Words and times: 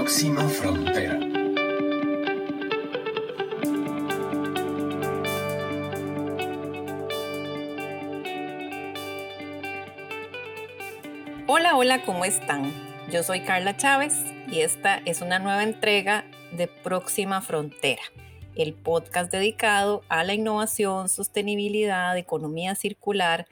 próxima 0.00 0.48
frontera. 0.48 1.20
Hola, 11.46 11.76
hola, 11.76 12.02
¿cómo 12.06 12.24
están? 12.24 12.72
Yo 13.12 13.22
soy 13.22 13.42
Carla 13.42 13.76
Chávez 13.76 14.14
y 14.50 14.60
esta 14.60 15.02
es 15.04 15.20
una 15.20 15.38
nueva 15.38 15.64
entrega 15.64 16.24
de 16.52 16.66
Próxima 16.66 17.42
Frontera, 17.42 18.02
el 18.56 18.72
podcast 18.72 19.30
dedicado 19.30 20.02
a 20.08 20.24
la 20.24 20.32
innovación, 20.32 21.10
sostenibilidad, 21.10 22.16
economía 22.16 22.74
circular, 22.74 23.46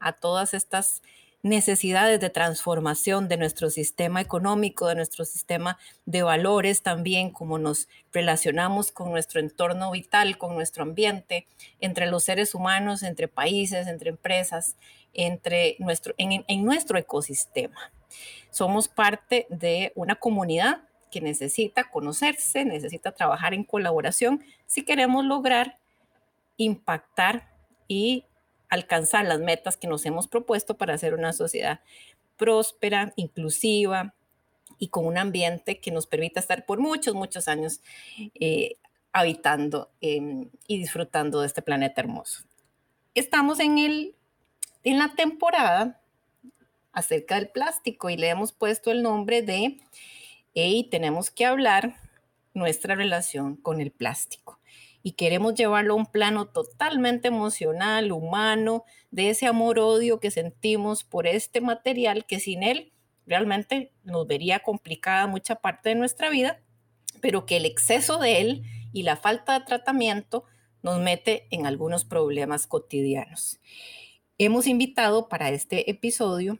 a 0.00 0.14
todas 0.14 0.52
estas 0.52 1.00
necesidades 1.42 2.20
de 2.20 2.30
transformación 2.30 3.28
de 3.28 3.36
nuestro 3.36 3.68
sistema 3.68 4.20
económico, 4.20 4.86
de 4.86 4.94
nuestro 4.94 5.24
sistema 5.24 5.78
de 6.06 6.22
valores 6.22 6.82
también, 6.82 7.30
como 7.30 7.58
nos 7.58 7.88
relacionamos 8.12 8.92
con 8.92 9.10
nuestro 9.10 9.40
entorno 9.40 9.90
vital, 9.90 10.38
con 10.38 10.54
nuestro 10.54 10.84
ambiente, 10.84 11.46
entre 11.80 12.06
los 12.06 12.24
seres 12.24 12.54
humanos, 12.54 13.02
entre 13.02 13.26
países, 13.26 13.88
entre 13.88 14.10
empresas, 14.10 14.76
entre 15.12 15.76
nuestro, 15.80 16.14
en, 16.16 16.44
en 16.46 16.64
nuestro 16.64 16.96
ecosistema. 16.96 17.92
Somos 18.50 18.88
parte 18.88 19.46
de 19.50 19.92
una 19.96 20.14
comunidad 20.14 20.82
que 21.10 21.20
necesita 21.20 21.90
conocerse, 21.90 22.64
necesita 22.64 23.12
trabajar 23.12 23.52
en 23.52 23.64
colaboración 23.64 24.44
si 24.66 24.84
queremos 24.84 25.24
lograr 25.24 25.78
impactar 26.56 27.50
y 27.88 28.24
alcanzar 28.72 29.26
las 29.26 29.38
metas 29.38 29.76
que 29.76 29.86
nos 29.86 30.06
hemos 30.06 30.28
propuesto 30.28 30.78
para 30.78 30.94
hacer 30.94 31.12
una 31.12 31.34
sociedad 31.34 31.80
próspera, 32.38 33.12
inclusiva 33.16 34.14
y 34.78 34.88
con 34.88 35.04
un 35.04 35.18
ambiente 35.18 35.78
que 35.78 35.90
nos 35.90 36.06
permita 36.06 36.40
estar 36.40 36.64
por 36.64 36.80
muchos, 36.80 37.14
muchos 37.14 37.48
años 37.48 37.82
eh, 38.40 38.78
habitando 39.12 39.90
y 40.00 40.48
disfrutando 40.66 41.42
de 41.42 41.48
este 41.48 41.60
planeta 41.60 42.00
hermoso. 42.00 42.44
Estamos 43.14 43.60
en, 43.60 43.76
el, 43.76 44.14
en 44.84 44.98
la 44.98 45.14
temporada 45.16 46.00
acerca 46.94 47.34
del 47.34 47.50
plástico 47.50 48.08
y 48.08 48.16
le 48.16 48.30
hemos 48.30 48.52
puesto 48.52 48.90
el 48.90 49.02
nombre 49.02 49.42
de 49.42 49.82
y 50.54 50.84
tenemos 50.84 51.30
que 51.30 51.44
hablar 51.44 51.96
nuestra 52.54 52.94
relación 52.94 53.56
con 53.56 53.82
el 53.82 53.90
plástico 53.90 54.61
y 55.02 55.12
queremos 55.12 55.54
llevarlo 55.54 55.94
a 55.94 55.96
un 55.96 56.06
plano 56.06 56.46
totalmente 56.46 57.28
emocional, 57.28 58.12
humano, 58.12 58.84
de 59.10 59.30
ese 59.30 59.46
amor-odio 59.46 60.20
que 60.20 60.30
sentimos 60.30 61.04
por 61.04 61.26
este 61.26 61.60
material 61.60 62.24
que 62.26 62.40
sin 62.40 62.62
él 62.62 62.92
realmente 63.26 63.92
nos 64.04 64.26
vería 64.26 64.60
complicada 64.60 65.26
mucha 65.26 65.56
parte 65.56 65.90
de 65.90 65.94
nuestra 65.94 66.30
vida, 66.30 66.60
pero 67.20 67.46
que 67.46 67.56
el 67.56 67.66
exceso 67.66 68.18
de 68.18 68.40
él 68.40 68.62
y 68.92 69.02
la 69.02 69.16
falta 69.16 69.58
de 69.58 69.64
tratamiento 69.64 70.44
nos 70.82 71.00
mete 71.00 71.46
en 71.50 71.66
algunos 71.66 72.04
problemas 72.04 72.66
cotidianos. 72.66 73.60
Hemos 74.38 74.66
invitado 74.66 75.28
para 75.28 75.50
este 75.50 75.90
episodio 75.90 76.58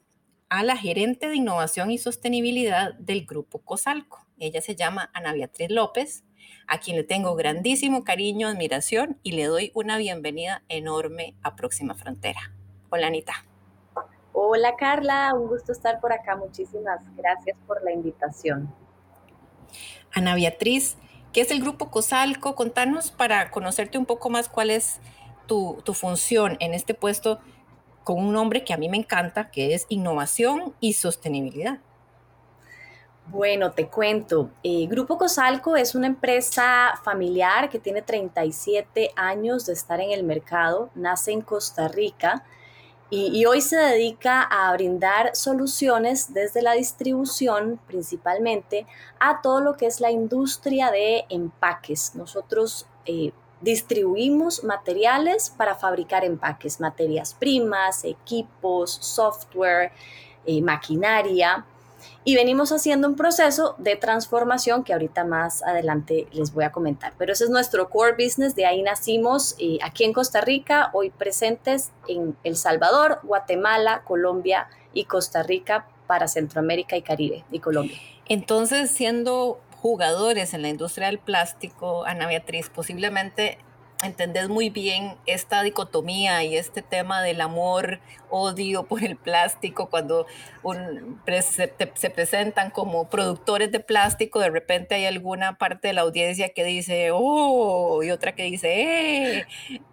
a 0.48 0.62
la 0.62 0.76
gerente 0.76 1.28
de 1.28 1.36
innovación 1.36 1.90
y 1.90 1.98
sostenibilidad 1.98 2.94
del 2.94 3.24
grupo 3.24 3.60
Cosalco. 3.60 4.26
Ella 4.38 4.60
se 4.60 4.76
llama 4.76 5.10
Ana 5.14 5.32
Beatriz 5.32 5.70
López 5.70 6.24
a 6.66 6.78
quien 6.78 6.96
le 6.96 7.04
tengo 7.04 7.34
grandísimo 7.34 8.04
cariño, 8.04 8.48
admiración 8.48 9.18
y 9.22 9.32
le 9.32 9.44
doy 9.44 9.72
una 9.74 9.96
bienvenida 9.98 10.62
enorme 10.68 11.34
a 11.42 11.56
Próxima 11.56 11.94
Frontera. 11.94 12.52
Hola 12.90 13.08
Anita. 13.08 13.32
Hola 14.32 14.76
Carla, 14.76 15.32
un 15.34 15.48
gusto 15.48 15.72
estar 15.72 16.00
por 16.00 16.12
acá. 16.12 16.36
Muchísimas 16.36 17.00
gracias 17.16 17.56
por 17.66 17.82
la 17.84 17.92
invitación. 17.92 18.74
Ana 20.12 20.34
Beatriz, 20.34 20.96
¿qué 21.32 21.42
es 21.42 21.50
el 21.50 21.60
Grupo 21.60 21.90
Cosalco? 21.90 22.54
Contanos 22.54 23.10
para 23.10 23.50
conocerte 23.50 23.98
un 23.98 24.06
poco 24.06 24.30
más 24.30 24.48
cuál 24.48 24.70
es 24.70 25.00
tu, 25.46 25.80
tu 25.84 25.94
función 25.94 26.56
en 26.60 26.74
este 26.74 26.94
puesto 26.94 27.40
con 28.04 28.18
un 28.18 28.32
nombre 28.32 28.64
que 28.64 28.72
a 28.72 28.76
mí 28.76 28.88
me 28.88 28.96
encanta, 28.96 29.50
que 29.50 29.74
es 29.74 29.86
innovación 29.88 30.74
y 30.80 30.94
sostenibilidad. 30.94 31.78
Bueno, 33.26 33.70
te 33.72 33.88
cuento. 33.88 34.50
Eh, 34.62 34.86
Grupo 34.88 35.16
Cosalco 35.16 35.76
es 35.76 35.94
una 35.94 36.06
empresa 36.06 37.00
familiar 37.02 37.70
que 37.70 37.78
tiene 37.78 38.02
37 38.02 39.12
años 39.16 39.66
de 39.66 39.72
estar 39.72 40.00
en 40.00 40.10
el 40.10 40.24
mercado, 40.24 40.90
nace 40.94 41.32
en 41.32 41.40
Costa 41.40 41.88
Rica 41.88 42.44
y, 43.14 43.44
hoy 43.44 43.60
se 43.60 43.76
dedica 43.76 44.40
a 44.42 44.72
brindar 44.72 45.36
soluciones 45.36 46.32
desde 46.32 46.62
la 46.62 46.72
distribución 46.72 47.78
principalmente 47.86 48.86
a 49.20 49.42
todo 49.42 49.60
lo 49.60 49.76
que 49.76 49.84
es 49.84 50.00
la 50.00 50.10
industria 50.10 50.90
de 50.90 51.26
empaques. 51.28 52.14
Nosotros 52.14 52.86
eh, 53.04 53.32
distribuimos 53.60 54.64
materiales 54.64 55.50
para 55.50 55.74
fabricar 55.74 56.24
empaques, 56.24 56.80
materias 56.80 57.34
primas, 57.34 58.04
equipos, 58.04 58.92
software, 59.02 59.92
eh, 60.46 60.62
maquinaria 60.62 61.66
y 62.24 62.36
venimos 62.36 62.70
haciendo 62.70 63.08
un 63.08 63.16
proceso 63.16 63.74
de 63.78 63.96
transformación 63.96 64.84
que 64.84 64.92
ahorita 64.92 65.24
más 65.24 65.62
adelante 65.62 66.28
les 66.32 66.52
voy 66.52 66.64
a 66.64 66.72
comentar. 66.72 67.14
Pero 67.18 67.32
ese 67.32 67.44
es 67.44 67.50
nuestro 67.50 67.90
core 67.90 68.12
business, 68.12 68.54
de 68.54 68.66
ahí 68.66 68.82
nacimos 68.82 69.56
eh, 69.58 69.78
aquí 69.82 70.04
en 70.04 70.12
Costa 70.12 70.40
Rica, 70.40 70.90
hoy 70.92 71.10
presentes 71.10 71.90
en 72.06 72.36
El 72.44 72.56
Salvador, 72.56 73.20
Guatemala, 73.22 74.02
Colombia 74.04 74.68
y 74.92 75.04
Costa 75.04 75.42
Rica 75.42 75.86
para 76.06 76.28
Centroamérica 76.28 76.96
y 76.96 77.02
Caribe 77.02 77.44
y 77.50 77.58
Colombia. 77.58 77.98
Entonces, 78.28 78.90
siendo 78.90 79.60
jugadores 79.80 80.54
en 80.54 80.62
la 80.62 80.68
industria 80.68 81.08
del 81.08 81.18
plástico, 81.18 82.04
Ana 82.04 82.28
Beatriz, 82.28 82.70
posiblemente 82.70 83.58
entendés 84.02 84.48
muy 84.48 84.70
bien 84.70 85.16
esta 85.26 85.62
dicotomía 85.62 86.42
y 86.44 86.56
este 86.56 86.82
tema 86.82 87.22
del 87.22 87.40
amor, 87.40 88.00
odio 88.30 88.84
por 88.84 89.04
el 89.04 89.16
plástico, 89.16 89.88
cuando 89.88 90.26
se, 91.40 91.68
presentan 92.10 92.70
como 92.70 93.08
productores 93.08 93.70
de 93.70 93.80
plástico, 93.80 94.40
de 94.40 94.50
repente 94.50 94.96
hay 94.96 95.06
alguna 95.06 95.56
parte 95.56 95.88
de 95.88 95.94
la 95.94 96.02
audiencia 96.02 96.48
que 96.50 96.64
dice, 96.64 97.10
oh, 97.12 98.02
y 98.02 98.10
otra 98.10 98.34
que 98.34 98.44
dice, 98.44 99.38
eh, 99.38 99.46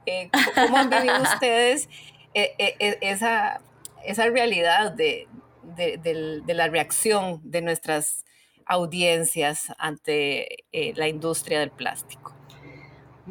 eh 0.05 0.29
¿cómo 0.55 0.77
han 0.77 0.89
vivido 0.89 1.21
ustedes 1.21 1.87
eh, 2.33 2.53
eh, 2.57 2.97
esa, 3.01 3.61
esa 4.03 4.25
realidad 4.27 4.91
de, 4.91 5.27
de 5.75 6.53
la 6.53 6.67
reacción 6.67 7.41
de 7.43 7.61
nuestras 7.61 8.25
audiencias 8.65 9.71
ante 9.77 10.65
la 10.71 11.07
industria 11.07 11.59
del 11.59 11.71
plástico? 11.71 12.38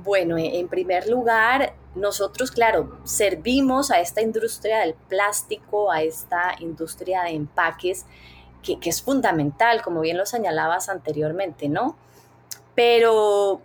Bueno, 0.05 0.39
e, 0.39 0.61
en 0.61 0.69
primer 0.69 1.09
lugar, 1.09 1.75
nosotros, 1.97 2.53
claro, 2.53 2.99
servimos 3.05 3.91
a 3.91 4.01
esta 4.01 4.23
industria 4.23 4.79
del 4.79 4.95
plástico, 4.95 5.91
a 5.91 6.03
esta 6.03 6.55
industria 6.61 7.23
de 7.25 7.31
empaques, 7.31 8.07
que, 8.63 8.79
es 8.85 9.03
fundamental, 9.03 9.83
como 9.83 10.01
bien 10.01 10.17
lo 10.17 10.27
señalabas 10.27 10.89
anteriormente, 10.89 11.69
¿no? 11.69 11.97
Pero, 12.77 13.61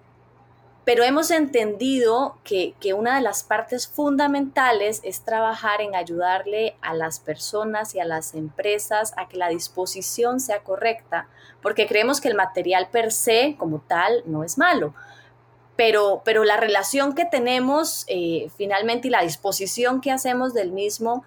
pero 0.86 1.04
hemos 1.04 1.30
entendido 1.30 2.38
que, 2.44 2.74
que, 2.80 2.94
una 2.94 3.16
de 3.16 3.22
las 3.22 3.44
partes 3.44 3.88
fundamentales 3.88 5.02
es 5.04 5.22
trabajar 5.22 5.82
en 5.82 5.94
ayudarle 5.94 6.78
a 6.82 6.96
las 6.96 7.20
personas 7.20 7.94
y 7.94 8.00
a 8.00 8.06
las 8.06 8.34
empresas 8.34 9.14
a 9.18 9.28
que 9.28 9.38
la 9.38 9.50
disposición 9.50 10.40
sea 10.40 10.64
correcta, 10.64 11.28
porque 11.62 11.86
creemos 11.86 12.22
que 12.22 12.30
el 12.30 12.36
material 12.36 12.88
per 12.92 13.12
se 13.12 13.56
como 13.60 13.82
tal 13.82 14.24
no 14.26 14.44
es 14.44 14.58
malo 14.58 14.96
pero, 15.76 16.22
pero 16.24 16.44
la 16.44 16.58
relación 16.58 17.16
que 17.16 17.26
tenemos 17.26 18.06
eh, 18.08 18.50
finalmente 18.56 19.08
y 19.08 19.12
la 19.12 19.22
disposición 19.22 20.02
que 20.02 20.12
hacemos 20.12 20.54
del 20.54 20.72
mismo 20.72 21.24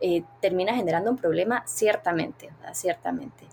eh, 0.00 0.24
termina 0.40 0.74
generando 0.74 1.10
un 1.10 1.16
problema 1.16 1.62
ciertamente, 1.66 2.50
ciertamente. 2.72 3.46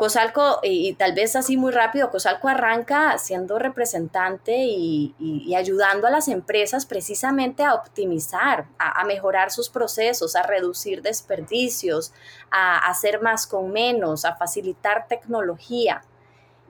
Cosalco, 0.00 0.60
y, 0.62 0.94
tal 0.94 1.12
vez 1.12 1.36
así 1.36 1.58
muy 1.58 1.72
rápido, 1.72 2.10
Cosalco 2.10 2.48
arranca 2.48 3.18
siendo 3.18 3.58
representante 3.58 4.56
y, 4.56 5.54
ayudando 5.54 6.06
a 6.06 6.10
las 6.10 6.28
empresas 6.28 6.86
precisamente 6.86 7.64
a 7.64 7.74
optimizar, 7.74 8.64
a, 8.78 9.04
mejorar 9.04 9.50
sus 9.50 9.68
procesos, 9.68 10.36
a 10.36 10.42
reducir 10.42 11.02
desperdicios, 11.02 12.14
a 12.50 12.78
hacer 12.88 13.20
más 13.20 13.46
con 13.46 13.72
menos, 13.72 14.24
a 14.24 14.36
facilitar 14.36 15.06
tecnología. 15.06 16.00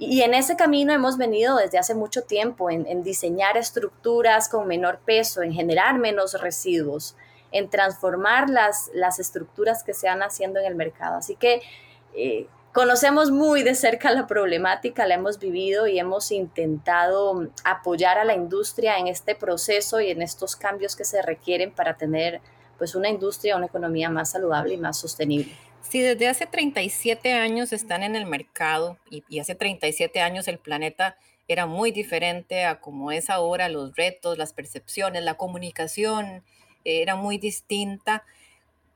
Y 0.03 0.23
en 0.23 0.33
ese 0.33 0.57
camino 0.57 0.95
hemos 0.95 1.19
venido 1.19 1.59
desde 1.59 1.77
hace 1.77 1.95
mucho 1.95 2.23
tiempo 2.23 2.71
en, 2.71 3.03
diseñar 3.03 3.59
estructuras 3.59 4.49
con 4.49 4.67
menor 4.67 5.01
peso, 5.05 5.43
en 5.43 5.53
generar 5.53 5.99
menos 5.99 6.41
residuos, 6.41 7.17
en 7.53 7.69
transformar 7.69 8.49
las, 8.49 8.91
las 8.95 9.19
estructuras 9.19 9.85
que 9.85 9.93
se 9.93 10.09
han 10.09 10.23
haciendo 10.23 10.59
en 10.59 10.65
el 10.65 10.75
mercado. 10.75 11.19
Así 11.19 11.37
que 11.37 11.61
eh, 12.15 12.47
conocemos 12.73 13.31
muy 13.31 13.63
de 13.63 13.75
cerca 13.75 14.11
la 14.11 14.27
problemática, 14.27 15.07
la 15.07 15.17
hemos 15.17 15.39
vivido 15.39 15.87
y 15.87 15.99
hemos 15.99 16.33
intentado 16.33 17.49
apoyar 17.65 18.17
a 18.17 18.25
la 18.25 18.33
industria 18.33 18.97
en 18.97 19.07
este 19.07 19.35
proceso 19.35 20.01
y 20.01 20.11
en 20.11 20.23
estos 20.23 20.57
cambios 20.57 20.97
que 20.97 21.05
se 21.05 21.21
requieren 21.21 21.73
para 21.73 21.99
tener 21.99 22.41
pues 22.79 22.95
una 22.95 23.11
industria, 23.11 23.55
una 23.55 23.67
economía 23.67 24.09
más 24.09 24.31
saludable 24.31 24.73
y 24.73 24.79
más 24.79 24.97
sostenible. 24.97 25.53
Si 25.91 26.01
desde 26.01 26.29
hace 26.29 26.47
37 26.47 27.33
años 27.33 27.73
están 27.73 28.05
en 28.05 28.15
el 28.15 28.25
mercado 28.25 28.97
y, 29.11 29.25
y, 29.29 29.41
hace 29.41 29.57
37 29.57 30.21
años 30.21 30.47
el 30.47 30.59
planeta 30.59 31.17
era 31.49 31.67
muy 31.67 31.91
diferente 31.91 32.65
a 32.65 32.81
como 32.81 33.11
es 33.11 33.29
ahora, 33.29 33.69
los 33.69 33.97
retos, 33.97 34.39
las 34.39 34.53
percepciones, 34.53 35.25
la 35.25 35.35
comunicación 35.35 36.45
eh, 36.85 37.03
era 37.03 37.17
muy 37.17 37.39
distinta. 37.39 38.23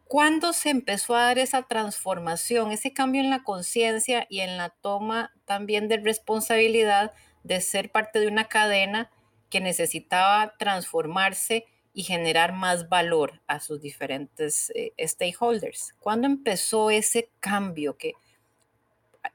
¿Cuándo 0.07 0.53
se 0.53 0.71
empezó 0.71 1.17
a 1.17 1.25
dar 1.25 1.39
esa 1.41 1.63
transformación, 1.63 2.71
ese 2.71 2.93
cambio 2.93 3.23
en 3.23 3.31
la 3.31 3.43
conciencia 3.43 4.29
y 4.31 4.39
en 4.39 4.57
la 4.57 4.69
toma 4.69 5.33
también 5.47 5.89
de 5.89 5.97
responsabilidad 5.97 7.11
de 7.43 7.61
ser 7.61 7.91
parte 7.91 8.21
de 8.21 8.29
una 8.29 8.45
cadena 8.45 9.11
que 9.51 9.61
necesitaba 9.61 10.55
transformarse 10.57 11.67
y 11.95 12.03
generar 12.03 12.53
más 12.53 12.89
valor 12.89 13.41
a 13.47 13.61
sus 13.61 13.81
diferentes 13.81 14.71
eh, 14.75 14.93
stakeholders? 14.99 15.95
¿Cuándo 16.01 16.27
empezó 16.27 16.91
ese 16.91 17.31
cambio 17.41 17.97
que 17.97 18.15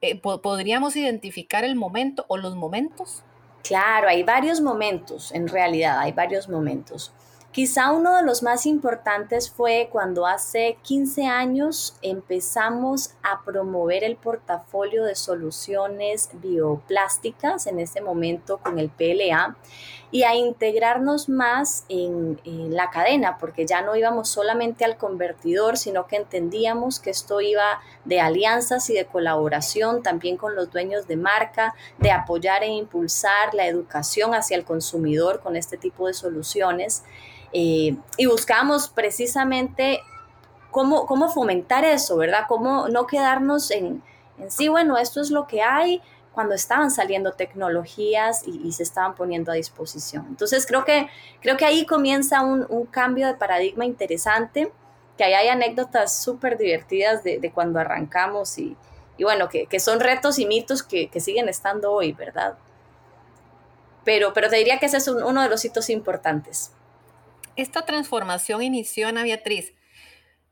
eh, 0.00 0.20
podríamos 0.20 0.94
identificar 0.94 1.64
el 1.64 1.74
momento 1.74 2.26
o 2.28 2.36
los 2.36 2.54
momentos? 2.54 3.24
Claro, 3.64 4.08
hay 4.08 4.22
varios 4.22 4.60
momentos, 4.60 5.32
en 5.32 5.48
realidad 5.48 5.98
hay 5.98 6.12
varios 6.12 6.48
momentos. 6.48 7.12
Quizá 7.52 7.90
uno 7.90 8.16
de 8.16 8.22
los 8.22 8.44
más 8.44 8.64
importantes 8.64 9.50
fue 9.50 9.88
cuando 9.90 10.24
hace 10.24 10.78
15 10.82 11.26
años 11.26 11.96
empezamos 12.00 13.14
a 13.24 13.42
promover 13.44 14.04
el 14.04 14.14
portafolio 14.14 15.02
de 15.02 15.16
soluciones 15.16 16.30
bioplásticas, 16.34 17.66
en 17.66 17.80
ese 17.80 18.02
momento 18.02 18.58
con 18.58 18.78
el 18.78 18.88
PLA, 18.88 19.56
y 20.12 20.24
a 20.24 20.34
integrarnos 20.34 21.28
más 21.28 21.84
en, 21.88 22.40
la 22.44 22.90
cadena, 22.90 23.38
porque 23.38 23.66
ya 23.66 23.82
no 23.82 23.94
íbamos 23.94 24.28
solamente 24.28 24.84
al 24.84 24.96
convertidor, 24.96 25.76
sino 25.76 26.06
que 26.06 26.16
entendíamos 26.16 26.98
que 26.98 27.10
esto 27.10 27.40
iba 27.40 27.80
de 28.04 28.20
alianzas 28.20 28.90
y 28.90 28.94
de 28.94 29.04
colaboración 29.04 30.02
también 30.02 30.36
con 30.36 30.56
los 30.56 30.70
dueños 30.70 31.06
de 31.06 31.16
marca, 31.16 31.74
de 31.98 32.10
apoyar 32.10 32.62
e 32.62 32.68
impulsar 32.68 33.54
la 33.54 33.66
educación 33.66 34.34
hacia 34.34 34.56
el 34.56 34.64
consumidor 34.64 35.40
con 35.40 35.56
este 35.56 35.76
tipo 35.76 36.06
de 36.06 36.14
soluciones. 36.14 37.04
Eh, 37.52 37.96
y 38.16 38.26
buscamos 38.26 38.88
precisamente 38.88 40.00
cómo, 40.70 41.06
cómo 41.06 41.28
fomentar 41.28 41.84
eso, 41.84 42.16
¿verdad? 42.16 42.44
Cómo 42.48 42.88
no 42.88 43.06
quedarnos 43.06 43.70
en, 43.70 44.02
en 44.38 44.50
sí, 44.50 44.68
bueno, 44.68 44.96
esto 44.96 45.20
es 45.20 45.30
lo 45.30 45.46
que 45.46 45.62
hay, 45.62 46.00
cuando 46.40 46.54
estaban 46.54 46.90
saliendo 46.90 47.32
tecnologías 47.32 48.44
y, 48.46 48.72
se 48.72 48.82
estaban 48.82 49.14
poniendo 49.14 49.52
a 49.52 49.56
disposición. 49.56 50.24
Entonces 50.30 50.64
creo 50.64 50.86
que, 50.86 51.06
creo 51.42 51.58
que 51.58 51.66
ahí 51.66 51.84
comienza 51.84 52.40
un, 52.40 52.86
cambio 52.86 53.26
de 53.26 53.34
paradigma 53.34 53.84
interesante, 53.84 54.72
que 55.18 55.24
ahí 55.24 55.34
hay 55.34 55.48
anécdotas 55.48 56.22
súper 56.22 56.56
divertidas 56.56 57.22
de, 57.22 57.52
cuando 57.54 57.78
arrancamos 57.78 58.56
y, 58.56 58.74
bueno, 59.18 59.50
que, 59.50 59.80
son 59.80 60.00
retos 60.00 60.38
y 60.38 60.46
mitos 60.46 60.82
que, 60.82 61.10
siguen 61.20 61.50
estando 61.50 61.92
hoy, 61.92 62.12
¿verdad? 62.12 62.56
Pero, 64.02 64.32
pero 64.32 64.48
te 64.48 64.56
diría 64.56 64.78
que 64.78 64.86
ese 64.86 64.96
es 64.96 65.08
uno 65.08 65.42
de 65.42 65.50
los 65.50 65.62
hitos 65.62 65.90
importantes. 65.90 66.72
Esta 67.54 67.84
transformación 67.84 68.62
inició, 68.62 69.08
Ana 69.08 69.24
Beatriz, 69.24 69.74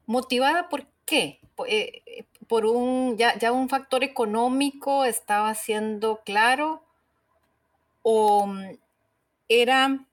motivada 0.05 0.69
por 0.69 0.87
qué? 1.07 1.41
Eh, 1.67 2.27
por 2.49 2.67
un, 2.67 3.17
ya, 3.17 3.39
ya 3.39 3.53
un 3.53 3.69
factor 3.69 4.03
económico 4.03 5.05
estaba 5.05 5.55
siendo 5.55 6.23
claro 6.25 6.83
o 8.03 8.47
mm, 8.47 8.79
era 9.49 10.05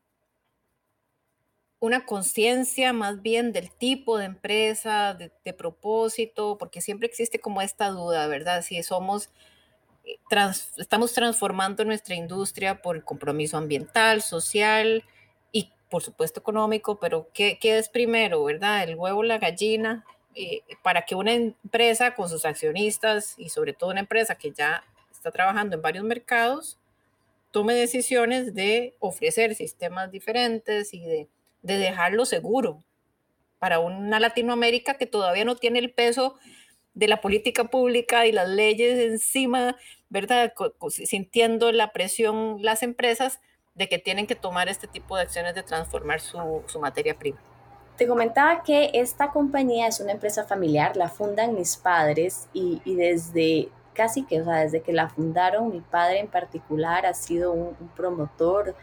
una 1.79 2.05
conciencia 2.05 2.93
más 2.93 3.21
bien 3.21 3.51
del 3.51 3.71
tipo 3.71 4.17
de 4.17 4.25
empresa, 4.25 5.13
de, 5.13 5.53
propósito, 5.53 6.57
porque 6.57 6.81
siempre 6.81 7.07
existe 7.07 7.39
como 7.39 7.61
esta 7.61 7.89
duda, 7.89 8.27
¿verdad? 8.27 8.63
Si 8.63 8.81
somos, 8.81 9.29
eh, 10.03 10.17
estamos 10.77 11.13
transformando 11.13 11.85
nuestra 11.85 12.15
industria 12.15 12.81
por 12.81 12.95
el 12.95 13.03
compromiso 13.03 13.57
ambiental, 13.57 14.21
social 14.21 15.03
y 15.51 15.71
por 15.89 16.01
supuesto 16.01 16.39
económico, 16.39 16.99
pero 16.99 17.29
¿qué, 17.33 17.59
qué 17.61 17.77
es 17.77 17.89
primero, 17.89 18.43
verdad? 18.43 18.83
¿El 18.83 18.95
huevo, 18.95 19.21
la 19.23 19.37
gallina? 19.37 20.05
Eh, 20.37 20.63
para 20.83 21.03
que 21.03 21.15
una 21.15 21.31
empresa 21.31 22.13
con 22.13 22.27
sus 22.27 22.43
accionistas 22.43 23.35
y 23.37 23.47
sobre 23.47 23.71
todo 23.71 23.91
una 23.91 24.01
empresa 24.01 24.35
que 24.35 24.51
ya 24.51 24.83
está 25.09 25.31
trabajando 25.31 25.77
en 25.77 25.81
varios 25.81 26.03
mercados 26.03 26.77
tome 27.51 27.73
decisiones 27.73 28.53
de 28.53 28.97
ofrecer 28.99 29.55
sistemas 29.55 30.11
diferentes 30.11 30.93
y 30.93 31.05
de, 31.05 31.29
de 31.61 31.77
dejarlo 31.77 32.25
seguro 32.25 32.83
para 33.59 33.79
una 33.79 34.19
Latinoamérica 34.19 34.95
que 34.95 35.05
todavía 35.05 35.45
no 35.45 35.55
tiene 35.55 35.79
el 35.79 35.93
peso 35.93 36.35
de 36.93 37.07
la 37.07 37.21
política 37.21 37.65
pública 37.69 38.27
y 38.27 38.33
las 38.33 38.49
leyes 38.49 38.99
encima, 38.99 39.77
¿verdad? 40.09 40.53
Sintiendo 40.89 41.71
la 41.71 41.93
presión 41.93 42.57
las 42.61 42.83
empresas 42.83 43.39
de 43.73 43.87
que 43.87 43.99
tienen 43.99 44.27
que 44.27 44.35
tomar 44.35 44.67
este 44.67 44.87
tipo 44.87 45.15
de 45.15 45.23
acciones 45.23 45.55
de 45.55 45.63
transformar 45.63 46.19
su, 46.19 46.63
su 46.67 46.79
materia 46.81 47.17
prima. 47.17 47.39
Te 47.97 48.07
comentaba 48.07 48.61
que 48.63 48.91
esta 48.93 49.31
compañía 49.31 49.87
es 49.87 49.99
una 49.99 50.11
empresa 50.11 50.43
familiar, 50.43 50.97
la 50.97 51.07
fundan 51.07 51.55
mis 51.55 51.77
padres 51.77 52.47
y, 52.53 52.81
desde 52.85 53.69
casi 53.93 54.23
que, 54.23 54.41
o 54.41 54.43
sea, 54.43 54.55
desde 54.57 54.81
que 54.81 54.91
la 54.91 55.07
fundaron, 55.07 55.71
mi 55.71 55.79
padre 55.79 56.19
en 56.19 56.27
particular 56.27 57.05
ha 57.05 57.13
sido 57.13 57.53
un, 57.53 57.75
promotor 57.95 58.75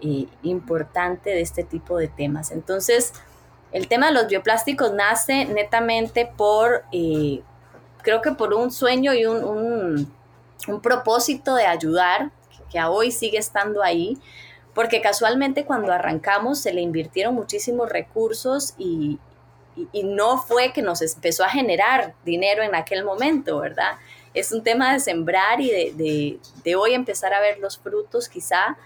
eh, 0.00 0.26
importante 0.42 1.30
de 1.30 1.42
este 1.42 1.62
tipo 1.62 1.98
de 1.98 2.08
temas. 2.08 2.50
Entonces, 2.50 3.12
el 3.72 3.86
tema 3.88 4.06
de 4.06 4.14
los 4.14 4.28
bioplásticos 4.28 4.94
nace 4.94 5.44
netamente 5.44 6.30
por, 6.34 6.84
eh, 6.92 7.42
creo 8.02 8.22
que 8.22 8.32
por 8.32 8.54
un 8.54 8.70
sueño 8.70 9.12
y 9.12 9.26
un, 9.26 10.10
un 10.68 10.80
propósito 10.80 11.54
de 11.54 11.66
ayudar, 11.66 12.30
que 12.70 12.82
hoy 12.82 13.10
sigue 13.10 13.38
estando 13.38 13.82
ahí, 13.82 14.18
porque 14.74 15.00
casualmente 15.00 15.64
cuando 15.64 15.92
arrancamos 15.92 16.58
se 16.60 16.72
le 16.72 16.80
invirtieron 16.80 17.34
muchísimos 17.34 17.88
recursos 17.88 18.74
y, 18.78 19.18
no 20.04 20.38
fue 20.38 20.72
que 20.72 20.82
nos 20.82 21.02
empezó 21.02 21.42
a 21.42 21.48
generar 21.48 22.14
dinero 22.24 22.62
en 22.62 22.76
aquel 22.76 23.04
momento, 23.04 23.58
¿verdad? 23.58 23.96
Es 24.32 24.52
un 24.52 24.62
tema 24.62 24.92
de 24.92 25.00
sembrar 25.00 25.60
y 25.60 25.68
de, 25.90 26.76
hoy 26.76 26.94
empezar 26.94 27.34
a 27.34 27.40
ver 27.40 27.58
los 27.58 27.78
frutos 27.78 28.28
quizá, 28.28 28.76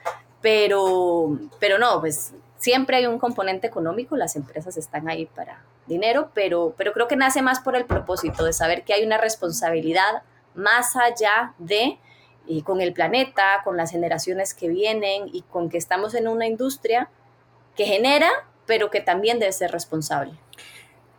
pero, 0.40 1.38
pero 1.60 1.76
no, 1.76 2.00
pues 2.00 2.32
siempre 2.56 2.96
hay 2.96 3.06
un 3.06 3.18
componente 3.18 3.66
económico, 3.66 4.16
las 4.16 4.34
empresas 4.34 4.78
están 4.78 5.10
ahí 5.10 5.26
para 5.26 5.62
dinero, 5.86 6.30
pero, 6.32 6.72
pero 6.78 6.94
creo 6.94 7.06
que 7.06 7.16
nace 7.16 7.42
más 7.42 7.60
por 7.60 7.76
el 7.76 7.84
propósito 7.84 8.46
de 8.46 8.54
saber 8.54 8.82
que 8.84 8.94
hay 8.94 9.04
una 9.04 9.18
responsabilidad 9.18 10.22
más 10.54 10.96
allá 10.96 11.52
de 11.58 11.98
y 12.48 12.62
con 12.62 12.80
el 12.80 12.92
planeta, 12.92 13.60
con 13.62 13.76
las 13.76 13.92
generaciones 13.92 14.54
que 14.54 14.68
vienen 14.68 15.28
y 15.32 15.42
con 15.42 15.68
que 15.68 15.78
estamos 15.78 16.14
en 16.14 16.26
una 16.26 16.46
industria 16.46 17.10
que 17.76 17.84
genera, 17.84 18.30
pero 18.66 18.90
que 18.90 19.00
también 19.00 19.38
debe 19.38 19.52
ser 19.52 19.70
responsable. 19.70 20.32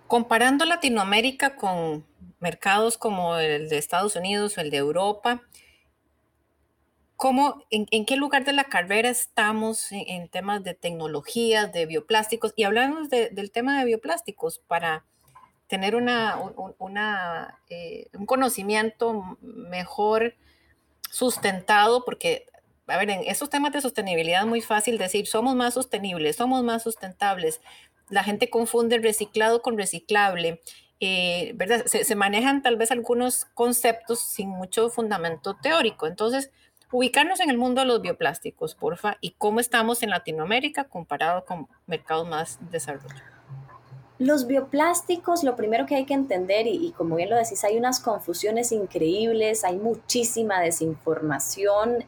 Comparando 0.07 0.65
Latinoamérica 0.65 1.55
con 1.55 2.05
mercados 2.39 2.97
como 2.97 3.37
el 3.37 3.69
de 3.69 3.77
Estados 3.77 4.15
Unidos 4.15 4.57
o 4.57 4.61
el 4.61 4.71
de 4.71 4.77
Europa, 4.77 5.43
¿cómo, 7.15 7.63
en, 7.69 8.05
qué 8.05 8.15
lugar 8.15 8.43
de 8.43 8.53
la 8.53 8.63
carrera 8.63 9.09
estamos 9.09 9.91
en, 9.91 10.27
temas 10.29 10.63
de 10.63 10.73
tecnologías, 10.73 11.71
de 11.71 11.85
bioplásticos? 11.85 12.53
Y 12.55 12.63
hablamos 12.63 13.09
del 13.09 13.51
tema 13.51 13.77
de 13.77 13.85
bioplásticos 13.85 14.59
para 14.67 15.05
tener 15.67 15.95
una, 15.95 16.39
una, 16.79 17.59
eh, 17.69 18.07
un 18.13 18.25
conocimiento 18.25 19.37
mejor 19.41 20.33
sustentado, 21.09 22.05
porque, 22.05 22.45
a 22.87 22.97
ver, 22.97 23.09
en 23.09 23.21
esos 23.21 23.49
temas 23.49 23.73
de 23.73 23.81
sostenibilidad 23.81 24.41
es 24.41 24.47
muy 24.47 24.61
fácil 24.61 24.97
decir, 24.97 25.27
somos 25.27 25.55
más 25.55 25.73
sostenibles, 25.73 26.35
somos 26.35 26.63
más 26.63 26.83
sustentables. 26.83 27.61
La 28.09 28.23
gente 28.23 28.49
confunde 28.49 28.97
reciclado 28.99 29.61
con 29.61 29.77
reciclable. 29.77 30.61
Eh, 31.01 31.53
¿verdad? 31.55 31.85
Se, 31.85 32.03
se, 32.03 32.15
manejan 32.15 32.61
tal 32.61 32.75
vez 32.75 32.91
algunos 32.91 33.45
conceptos 33.53 34.19
sin 34.19 34.49
mucho 34.49 34.89
fundamento 34.89 35.55
teórico. 35.55 36.07
Entonces, 36.07 36.51
ubicarnos 36.91 37.39
en 37.39 37.49
el 37.49 37.57
mundo 37.57 37.81
de 37.81 37.87
los 37.87 38.01
bioplásticos, 38.01 38.75
porfa, 38.75 39.17
y 39.21 39.31
cómo 39.31 39.59
estamos 39.59 40.03
en 40.03 40.09
Latinoamérica 40.09 40.85
comparado 40.85 41.45
con 41.45 41.67
mercados 41.87 42.27
más 42.27 42.59
desarrollados. 42.69 43.38
Los 44.19 44.47
bioplásticos, 44.47 45.45
lo 45.45 45.55
primero 45.55 45.85
que 45.85 45.95
hay 45.95 46.05
que 46.05 46.13
entender, 46.13 46.67
y, 46.67 46.91
como 46.91 47.15
bien 47.15 47.29
lo 47.29 47.37
decís, 47.37 47.63
hay 47.63 47.77
unas 47.77 48.01
confusiones 48.01 48.73
increíbles, 48.73 49.63
hay 49.63 49.77
muchísima 49.77 50.59
desinformación, 50.59 52.03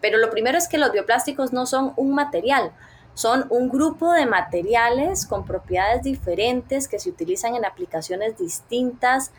pero 0.00 0.18
lo 0.18 0.28
primero 0.30 0.58
es 0.58 0.66
que 0.66 0.76
los 0.76 0.90
bioplásticos 0.90 1.52
no 1.52 1.66
son 1.66 1.92
un 1.96 2.16
material, 2.16 2.72
son 3.14 3.46
un 3.50 3.68
grupo 3.68 4.12
de 4.12 4.26
materiales 4.26 5.24
con 5.24 5.46
propiedades 5.46 6.02
diferentes 6.02 6.88
que 6.88 6.98
se 6.98 7.10
utilizan 7.10 7.54
en 7.54 7.64
aplicaciones 7.64 8.36
distintas 8.36 9.30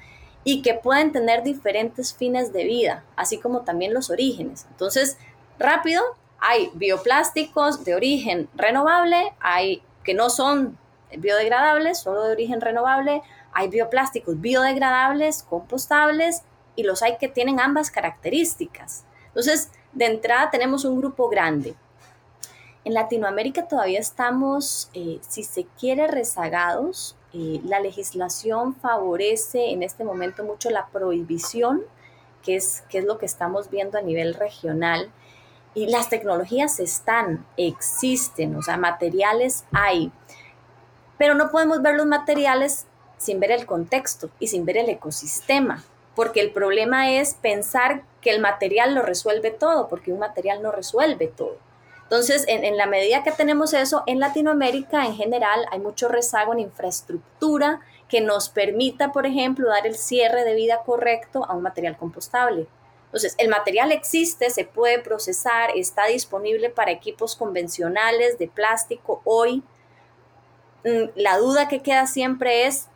y 0.46 0.62
que 0.62 0.76
pueden 0.76 1.12
tener 1.12 1.44
diferentes 1.44 2.14
fines 2.14 2.54
de 2.54 2.64
vida, 2.64 3.04
así 3.18 3.38
como 3.38 3.62
también 3.62 3.94
los 3.94 4.10
orígenes. 4.10 4.66
Entonces, 4.72 5.18
rápido, 5.60 6.02
hay 6.40 6.72
bioplásticos 6.74 7.84
de 7.84 7.96
origen 7.96 8.48
renovable, 8.56 9.34
hay 9.42 9.82
que 10.06 10.14
no 10.14 10.30
son 10.30 10.78
biodegradables, 11.18 12.00
solo 12.00 12.24
de 12.24 12.32
origen 12.32 12.62
renovable, 12.62 13.22
hay 13.54 13.70
bioplásticos 13.70 14.40
biodegradables, 14.40 15.44
compostables 15.44 16.44
y 16.76 16.84
los 16.84 17.02
hay 17.02 17.18
que 17.18 17.30
tienen 17.30 17.60
ambas 17.60 17.90
características. 17.90 19.06
Entonces, 19.28 19.70
de 19.94 20.06
entrada 20.06 20.52
tenemos 20.52 20.86
un 20.86 20.98
grupo 20.98 21.30
grande. 21.30 21.76
En 22.84 22.94
Latinoamérica 22.94 23.68
todavía 23.68 24.00
estamos, 24.00 24.90
eh, 24.94 25.20
si 25.28 25.44
se 25.44 25.66
quiere, 25.80 26.08
rezagados. 26.08 27.16
Eh, 27.34 27.60
la 27.64 27.80
legislación 27.80 28.76
favorece 28.76 29.72
en 29.72 29.82
este 29.82 30.04
momento 30.04 30.44
mucho 30.44 30.70
la 30.70 30.86
prohibición, 30.88 31.82
que 32.44 32.58
es, 32.58 32.84
que 32.90 33.00
es 33.00 33.06
lo 33.06 33.18
que 33.18 33.26
estamos 33.26 33.72
viendo 33.72 33.98
a 33.98 34.02
nivel 34.02 34.36
regional. 34.36 35.12
Y 35.74 35.88
las 35.88 36.10
tecnologías 36.10 36.80
están, 36.80 37.46
existen, 37.58 38.56
o 38.56 38.62
sea, 38.62 38.78
materiales 38.78 39.66
hay. 39.72 40.12
Pero 41.18 41.36
no 41.36 41.50
podemos 41.50 41.82
ver 41.82 41.96
los 41.96 42.06
materiales 42.06 42.86
sin 43.18 43.40
ver 43.40 43.52
el 43.52 43.66
contexto 43.66 44.30
y 44.40 44.48
sin 44.48 44.66
ver 44.66 44.78
el 44.78 44.90
ecosistema, 44.90 45.84
porque 46.16 46.42
el 46.42 46.52
problema 46.52 47.12
es 47.12 47.34
pensar 47.36 48.04
que 48.22 48.30
el 48.30 48.42
material 48.42 48.96
lo 48.96 49.02
resuelve 49.02 49.52
todo, 49.52 49.88
porque 49.88 50.12
un 50.12 50.20
material 50.20 50.62
no 50.62 50.72
resuelve 50.72 51.28
todo. 51.28 51.58
Entonces, 52.04 52.46
en, 52.48 52.78
la 52.78 52.86
medida 52.86 53.24
que 53.24 53.32
tenemos 53.32 53.74
eso, 53.74 54.04
en 54.06 54.20
Latinoamérica 54.20 55.06
en 55.06 55.16
general 55.16 55.66
hay 55.72 55.80
mucho 55.80 56.08
rezago 56.08 56.54
en 56.54 56.60
infraestructura 56.60 57.82
que 58.08 58.22
nos 58.22 58.50
permita, 58.50 59.12
por 59.12 59.26
ejemplo, 59.26 59.70
dar 59.70 59.88
el 59.88 59.96
cierre 59.96 60.44
de 60.44 60.54
vida 60.54 60.82
correcto 60.86 61.46
a 61.46 61.56
un 61.56 61.64
material 61.64 61.98
compostable. 61.98 62.68
Entonces, 63.06 63.34
el 63.40 63.50
material 63.50 63.92
existe, 63.92 64.52
se 64.52 64.66
puede 64.66 65.00
procesar, 65.00 65.72
está 65.76 66.06
disponible 66.06 66.70
para 66.70 66.92
equipos 66.92 67.36
convencionales 67.36 68.38
de 68.38 68.50
plástico 68.50 69.22
hoy. 69.24 69.64
Mm, 70.86 71.10
la 71.16 71.38
duda 71.38 71.68
que 71.68 71.82
queda 71.82 72.08
siempre 72.08 72.68
es, 72.68 72.88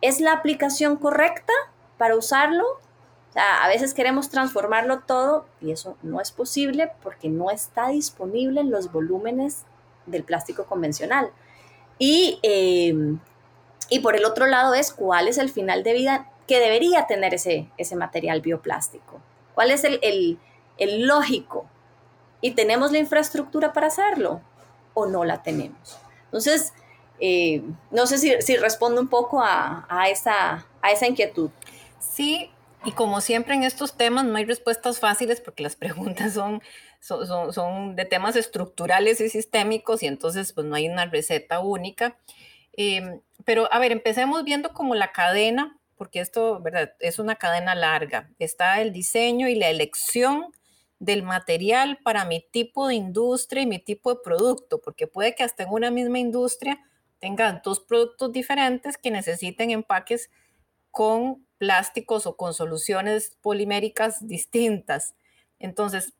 ¿Es 0.00 0.20
la 0.20 0.32
aplicación 0.32 0.96
correcta 0.96 1.52
para 1.98 2.16
usarlo? 2.16 2.64
A 3.34 3.68
veces 3.68 3.92
queremos 3.92 4.30
transformarlo 4.30 5.00
todo 5.00 5.46
y 5.60 5.72
eso 5.72 5.96
no 6.02 6.20
es 6.20 6.32
posible 6.32 6.90
porque 7.02 7.28
no 7.28 7.50
está 7.50 7.88
disponible 7.88 8.60
en 8.60 8.70
los 8.70 8.92
volúmenes 8.92 9.64
del 10.06 10.24
plástico 10.24 10.64
convencional. 10.64 11.30
Y, 11.98 12.38
em, 12.42 13.18
y 13.90 14.00
por 14.00 14.16
el 14.16 14.24
otro 14.24 14.46
lado 14.46 14.74
es 14.74 14.92
cuál 14.92 15.28
es 15.28 15.38
el 15.38 15.50
final 15.50 15.82
de 15.82 15.92
vida 15.92 16.30
que 16.46 16.60
debería 16.60 17.06
tener 17.06 17.34
ese, 17.34 17.68
ese 17.76 17.96
material 17.96 18.40
bioplástico. 18.40 19.20
¿Cuál 19.54 19.70
es 19.70 19.84
el, 19.84 19.98
el, 20.02 20.38
el 20.78 21.06
lógico? 21.06 21.66
¿Y 22.40 22.52
tenemos 22.52 22.92
la 22.92 22.98
infraestructura 22.98 23.72
para 23.72 23.88
hacerlo 23.88 24.40
o 24.94 25.06
no 25.06 25.24
la 25.24 25.42
tenemos? 25.42 25.98
Entonces, 26.26 26.72
eh, 27.20 27.62
no 27.90 28.06
sé 28.06 28.18
si, 28.18 28.32
si, 28.42 28.56
respondo 28.56 29.00
un 29.00 29.08
poco 29.08 29.42
a, 29.42 29.86
a, 29.88 30.08
esa, 30.08 30.66
a 30.82 30.92
esa 30.92 31.06
inquietud. 31.06 31.50
Sí, 31.98 32.50
y 32.84 32.92
como 32.92 33.20
siempre 33.20 33.54
en 33.54 33.64
estos 33.64 33.96
temas 33.96 34.24
no 34.24 34.36
hay 34.36 34.44
respuestas 34.44 35.00
fáciles 35.00 35.40
porque 35.40 35.62
las 35.62 35.76
preguntas 35.76 36.34
son, 36.34 36.62
son, 37.00 37.52
son, 37.52 37.96
de 37.96 38.04
temas 38.04 38.36
estructurales 38.36 39.20
y 39.20 39.28
sistémicos 39.28 40.02
y 40.02 40.06
entonces 40.06 40.52
pues 40.52 40.66
no 40.66 40.76
hay 40.76 40.88
una 40.88 41.06
receta 41.06 41.60
única. 41.60 42.16
Em, 42.72 43.20
pero 43.44 43.72
a 43.72 43.78
ver, 43.78 43.92
empecemos 43.92 44.44
viendo 44.44 44.72
como 44.72 44.94
la 44.94 45.12
cadena, 45.12 45.78
porque 45.96 46.20
esto, 46.20 46.60
¿verdad? 46.60 46.94
Es 47.00 47.18
una 47.18 47.36
cadena 47.36 47.74
larga. 47.74 48.30
Está 48.38 48.80
el 48.82 48.92
diseño 48.92 49.48
y 49.48 49.54
la 49.54 49.68
elección 49.68 50.52
del 50.98 51.22
material 51.22 51.98
para 52.02 52.24
mi 52.24 52.40
tipo 52.40 52.88
de 52.88 52.94
industria 52.94 53.62
y 53.62 53.66
mi 53.66 53.78
tipo 53.78 54.14
de 54.14 54.20
producto, 54.22 54.80
porque 54.80 55.06
puede 55.06 55.34
que 55.34 55.42
hasta 55.42 55.62
en 55.64 55.70
una 55.70 55.90
misma 55.90 56.18
industria 56.18 56.80
tengan 57.26 57.60
dos 57.64 57.80
productos 57.80 58.30
diferentes 58.30 58.96
que 58.96 59.10
necesiten 59.10 59.72
empaques 59.72 60.30
con 60.92 61.44
plásticos 61.58 62.24
o 62.24 62.36
con 62.36 62.54
soluciones 62.54 63.36
poliméricas 63.42 64.28
distintas. 64.28 65.16
Entonces, 65.58 66.14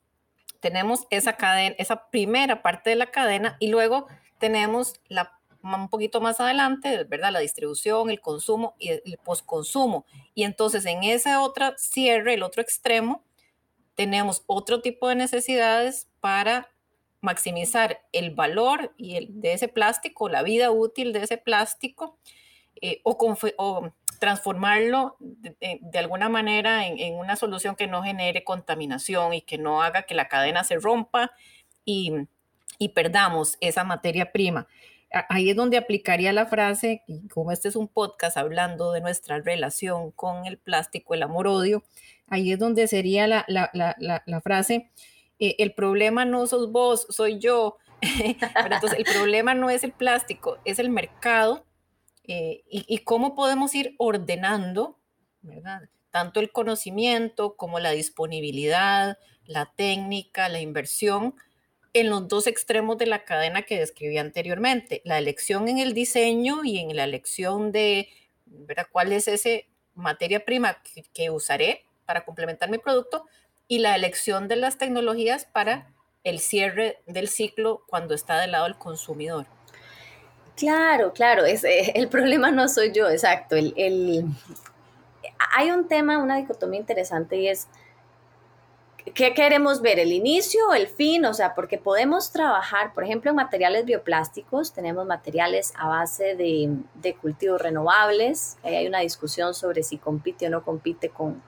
tenemos 0.59 1.07
esa 1.09 1.37
cadena, 1.37 1.75
esa 1.79 2.09
primera 2.09 2.61
parte 2.61 2.89
de 2.89 2.97
la 2.97 3.09
cadena 3.09 3.55
y 3.61 3.69
luego 3.69 4.07
tenemos 4.37 4.95
la 5.07 5.31
un 5.63 5.89
poquito 5.89 6.19
más 6.19 6.41
adelante, 6.41 7.05
¿verdad? 7.05 7.31
La 7.31 7.39
distribución, 7.39 8.09
el 8.09 8.19
consumo 8.19 8.75
y 8.77 8.89
el 8.89 9.19
postconsumo. 9.23 10.05
Y 10.33 10.43
entonces 10.43 10.85
en 10.85 11.03
ese 11.03 11.37
otro 11.37 11.73
cierre, 11.77 12.33
el 12.33 12.43
otro 12.43 12.61
extremo, 12.61 13.23
tenemos 13.95 14.43
otro 14.45 14.81
tipo 14.81 15.07
de 15.07 15.15
necesidades 15.15 16.09
para 16.19 16.69
maximizar 17.21 18.01
el 18.11 18.31
valor 18.31 18.93
y 18.97 19.15
el, 19.15 19.41
de 19.41 19.53
ese 19.53 19.67
plástico, 19.67 20.29
la 20.29 20.43
vida 20.43 20.71
útil 20.71 21.13
de 21.13 21.23
ese 21.23 21.37
plástico, 21.37 22.17
eh, 22.81 23.01
o, 23.03 23.91
transformarlo 24.19 25.15
de, 25.19 25.99
alguna 25.99 26.27
manera 26.27 26.87
en, 26.87 27.15
una 27.15 27.35
solución 27.35 27.75
que 27.75 27.87
no 27.87 28.01
genere 28.01 28.43
contaminación 28.43 29.33
y 29.33 29.41
que 29.41 29.57
no 29.57 29.83
haga 29.83 30.03
que 30.03 30.15
la 30.15 30.27
cadena 30.27 30.63
se 30.63 30.77
rompa 30.77 31.31
y, 31.85 32.13
perdamos 32.93 33.57
esa 33.59 33.83
materia 33.83 34.31
prima. 34.31 34.67
Ahí 35.29 35.49
es 35.49 35.55
donde 35.55 35.77
aplicaría 35.77 36.33
la 36.33 36.45
frase, 36.45 37.03
como 37.33 37.51
este 37.51 37.69
es 37.69 37.75
un 37.75 37.87
podcast 37.87 38.37
hablando 38.37 38.91
de 38.91 39.01
nuestra 39.01 39.39
relación 39.39 40.11
con 40.11 40.45
el 40.45 40.57
plástico, 40.57 41.13
el 41.13 41.23
amor-odio, 41.23 41.83
ahí 42.27 42.51
es 42.51 42.59
donde 42.59 42.87
sería 42.87 43.27
la 43.27 44.41
frase, 44.43 44.91
eh, 45.39 45.55
el 45.59 45.73
problema 45.73 46.25
no 46.25 46.47
sos 46.47 46.71
vos, 46.71 47.07
soy 47.09 47.39
yo. 47.39 47.77
entonces 48.01 48.99
el 48.99 49.05
problema 49.05 49.53
no 49.53 49.69
es 49.69 49.83
el 49.83 49.91
plástico, 49.91 50.59
es 50.65 50.77
el 50.77 50.89
mercado 50.89 51.65
eh, 52.27 52.63
y, 52.69 52.99
cómo 52.99 53.35
podemos 53.35 53.73
ir 53.73 53.95
ordenando, 53.97 54.99
Tanto 56.11 56.39
el 56.39 56.51
conocimiento 56.51 57.55
como 57.55 57.79
la 57.79 57.91
disponibilidad, 57.91 59.17
la 59.45 59.71
técnica, 59.75 60.49
la 60.49 60.59
inversión 60.59 61.35
en 61.93 62.09
los 62.09 62.27
dos 62.27 62.47
extremos 62.47 62.97
de 62.97 63.05
la 63.05 63.23
cadena 63.23 63.61
que 63.61 63.79
describí 63.79 64.17
anteriormente, 64.17 65.01
la 65.05 65.17
elección 65.17 65.67
en 65.67 65.79
el 65.79 65.93
diseño 65.93 66.63
y 66.63 66.79
en 66.79 66.95
la 66.95 67.05
elección 67.05 67.71
de 67.71 68.09
¿verdad? 68.45 68.87
cuál 68.91 69.13
es 69.13 69.27
esa 69.27 69.49
materia 69.95 70.43
prima 70.43 70.81
que 71.13 71.29
usaré 71.29 71.85
para 72.05 72.25
complementar 72.25 72.69
mi 72.69 72.77
producto, 72.77 73.25
y 73.67 73.79
la 73.79 73.95
elección 73.95 74.47
de 74.47 74.55
las 74.55 74.77
tecnologías 74.77 75.45
para 75.45 75.91
el 76.23 76.39
cierre 76.39 77.01
del 77.05 77.27
ciclo 77.27 77.83
cuando 77.87 78.13
está 78.13 78.39
del 78.39 78.51
lado 78.51 78.65
del 78.65 78.77
consumidor. 78.77 79.45
Claro, 80.55 81.13
claro, 81.13 81.45
es, 81.45 81.63
eh, 81.63 81.91
el 81.95 82.09
problema 82.09 82.51
no 82.51 82.67
soy 82.67 82.91
yo, 82.91 83.07
exacto. 83.09 83.55
El, 83.55 83.73
el, 83.77 84.25
hay 85.55 85.71
un 85.71 85.87
tema, 85.87 86.17
una 86.17 86.37
dicotomía 86.37 86.79
interesante 86.79 87.37
y 87.37 87.47
es, 87.47 87.67
¿qué 89.13 89.33
queremos 89.33 89.81
ver? 89.81 89.99
¿El 89.99 90.11
inicio 90.11 90.67
o 90.69 90.73
el 90.73 90.87
fin? 90.87 91.25
O 91.25 91.33
sea, 91.33 91.53
porque 91.53 91.77
podemos 91.77 92.31
trabajar, 92.31 92.93
por 92.93 93.03
ejemplo, 93.03 93.29
en 93.29 93.35
materiales 93.35 93.85
bioplásticos, 93.85 94.73
tenemos 94.73 95.05
materiales 95.05 95.73
a 95.77 95.87
base 95.87 96.35
de, 96.35 96.75
de 96.95 97.15
cultivos 97.15 97.61
renovables, 97.61 98.57
hay 98.63 98.87
una 98.87 98.99
discusión 98.99 99.53
sobre 99.53 99.83
si 99.83 99.97
compite 99.97 100.47
o 100.47 100.49
no 100.49 100.63
compite 100.63 101.09
con, 101.09 101.41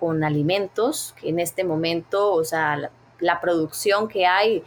con 0.00 0.24
alimentos, 0.24 1.14
que 1.20 1.28
en 1.28 1.38
este 1.38 1.62
momento, 1.62 2.32
o 2.32 2.42
sea, 2.42 2.90
la, 3.20 3.40
producción 3.40 4.08
que 4.08 4.26
hay 4.26 4.64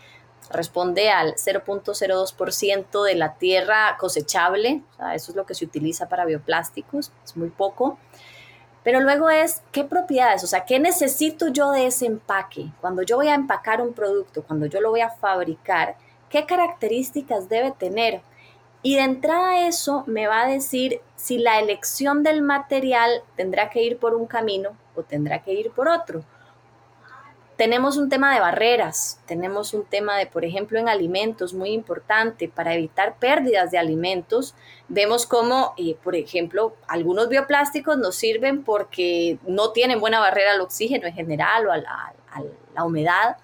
responde 0.51 1.09
al 1.09 1.33
0.02% 1.33 3.03
de 3.03 3.15
la 3.15 3.33
tierra 3.33 3.97
cosechable, 3.99 4.83
eso 5.15 5.31
es 5.31 5.35
lo 5.35 5.47
que 5.47 5.55
se 5.55 5.65
utiliza 5.65 6.07
para 6.07 6.25
bioplásticos, 6.25 7.11
es 7.25 7.35
muy 7.35 7.49
poco. 7.49 7.97
Pero 8.83 8.99
luego 8.99 9.29
es, 9.29 9.63
¿qué 9.71 9.83
propiedades? 9.85 10.43
O 10.43 10.47
sea, 10.47 10.65
¿qué 10.65 10.79
necesito 10.79 11.47
yo 11.47 11.71
de 11.71 11.87
ese 11.87 12.05
empaque? 12.05 12.67
Cuando 12.81 13.01
yo 13.01 13.15
voy 13.15 13.29
a 13.29 13.33
empacar 13.33 13.81
un 13.81 13.93
producto, 13.93 14.43
cuando 14.43 14.67
yo 14.67 14.81
lo 14.81 14.91
voy 14.91 15.01
a 15.01 15.09
fabricar, 15.09 15.95
¿qué 16.29 16.45
características 16.45 17.49
debe 17.49 17.71
tener? 17.71 18.21
Y 18.83 18.97
de 18.97 19.03
entrada 19.03 19.65
eso 19.65 20.03
me 20.05 20.27
va 20.27 20.41
a 20.41 20.47
decir 20.47 20.99
si 21.15 21.37
la 21.37 21.59
elección 21.59 22.21
del 22.21 22.41
material 22.41 23.23
tendrá 23.37 23.69
que 23.69 23.81
ir 23.81 23.97
por 23.97 24.13
un 24.13 24.27
camino 24.27 24.77
o 24.95 25.03
tendrá 25.03 25.41
que 25.43 25.53
ir 25.53 25.71
por 25.71 25.87
otro. 25.87 26.23
Tenemos 27.55 27.97
un 27.97 28.09
tema 28.09 28.33
de 28.33 28.39
barreras, 28.39 29.21
tenemos 29.27 29.73
un 29.73 29.85
tema 29.85 30.17
de, 30.17 30.25
por 30.25 30.43
ejemplo, 30.43 30.79
en 30.79 30.89
alimentos 30.89 31.53
muy 31.53 31.69
importante 31.69 32.49
para 32.49 32.73
evitar 32.73 33.17
pérdidas 33.19 33.69
de 33.69 33.77
alimentos. 33.77 34.55
Vemos 34.87 35.27
cómo, 35.27 35.73
eh, 35.77 35.95
por 36.03 36.15
ejemplo, 36.15 36.75
algunos 36.87 37.29
bioplásticos 37.29 37.97
nos 37.97 38.15
sirven 38.15 38.63
porque 38.63 39.37
no 39.45 39.71
tienen 39.71 39.99
buena 39.99 40.19
barrera 40.19 40.53
al 40.53 40.61
oxígeno 40.61 41.07
en 41.07 41.13
general 41.13 41.67
o 41.67 41.71
a 41.71 41.77
la 41.77 42.83
humedad 42.83 43.37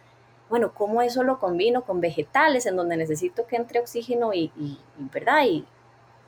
bueno, 0.50 0.74
¿cómo 0.74 1.02
eso 1.02 1.24
lo 1.24 1.40
combino 1.40 1.84
con 1.84 2.02
vegetales 2.02 2.66
en 2.66 2.76
donde 2.76 2.98
necesito 2.98 3.46
que 3.46 3.56
entre 3.56 3.80
oxígeno 3.80 4.34
y, 4.34 4.52
¿verdad? 4.98 5.44
Y 5.46 5.66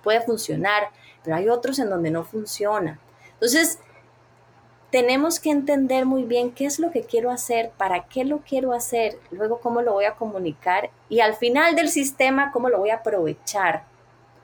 puede 0.04 0.22
funcionar, 0.22 0.90
pero 1.24 1.36
hay 1.36 1.50
otros 1.50 1.80
en 1.80 1.90
donde 1.90 2.12
no 2.12 2.24
funciona. 2.24 3.00
Entonces, 3.34 3.80
tenemos 4.92 5.40
que 5.40 5.50
entender 5.50 6.06
muy 6.06 6.24
bien 6.24 6.52
qué 6.52 6.66
es 6.66 6.78
lo 6.78 6.92
que 6.92 7.04
quiero 7.04 7.32
hacer, 7.32 7.72
para 7.78 8.04
qué 8.08 8.26
lo 8.26 8.40
quiero 8.40 8.74
hacer, 8.74 9.18
luego 9.32 9.62
cómo 9.62 9.82
lo 9.82 9.94
voy 9.94 10.06
a 10.06 10.16
comunicar 10.16 10.90
y 11.08 11.22
al 11.22 11.36
final 11.36 11.76
del 11.76 11.90
sistema 11.90 12.52
cómo 12.52 12.70
lo 12.70 12.78
voy 12.78 12.90
a 12.90 12.96
aprovechar. 12.96 13.86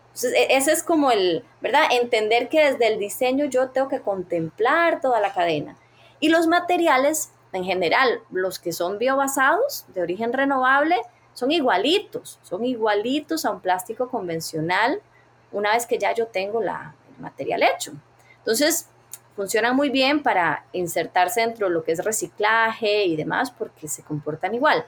Entonces, 0.07 0.33
e, 0.33 0.55
ese 0.55 0.71
es 0.71 0.83
como 0.83 1.11
el, 1.11 1.43
¿verdad? 1.61 1.83
Entender 1.91 2.47
que 2.47 2.71
desde 2.71 2.87
el 2.87 2.97
diseño 2.97 3.45
yo 3.45 3.69
tengo 3.69 3.89
que 3.89 3.99
contemplar 3.99 5.01
toda 5.01 5.19
la 5.19 5.33
cadena. 5.33 5.75
Y 6.21 6.29
los 6.29 6.47
materiales, 6.47 7.31
en 7.51 7.65
general, 7.65 8.21
los 8.31 8.57
que 8.57 8.71
son 8.71 8.97
biobasados, 8.97 9.85
de 9.93 10.01
origen 10.01 10.31
renovable, 10.31 10.95
son 11.33 11.51
igualitos, 11.51 12.39
son 12.41 12.65
igualitos 12.65 13.45
a 13.45 13.51
un 13.51 13.59
plástico 13.59 14.09
convencional 14.09 15.01
una 15.51 15.73
vez 15.73 15.85
que 15.85 15.99
ya 15.99 16.13
yo 16.13 16.27
tengo 16.27 16.61
la, 16.61 16.95
el 17.15 17.21
material 17.21 17.63
hecho. 17.63 17.91
Entonces, 18.39 18.87
funcionan 19.37 19.75
muy 19.75 19.91
bien 19.91 20.23
para 20.23 20.65
insertarse 20.73 21.41
dentro 21.41 21.67
de 21.67 21.73
lo 21.73 21.83
que 21.83 21.91
es 21.91 22.03
reciclaje 22.03 23.05
y 23.05 23.15
demás 23.15 23.51
porque 23.51 23.87
se 23.87 24.01
comportan 24.01 24.55
igual. 24.55 24.83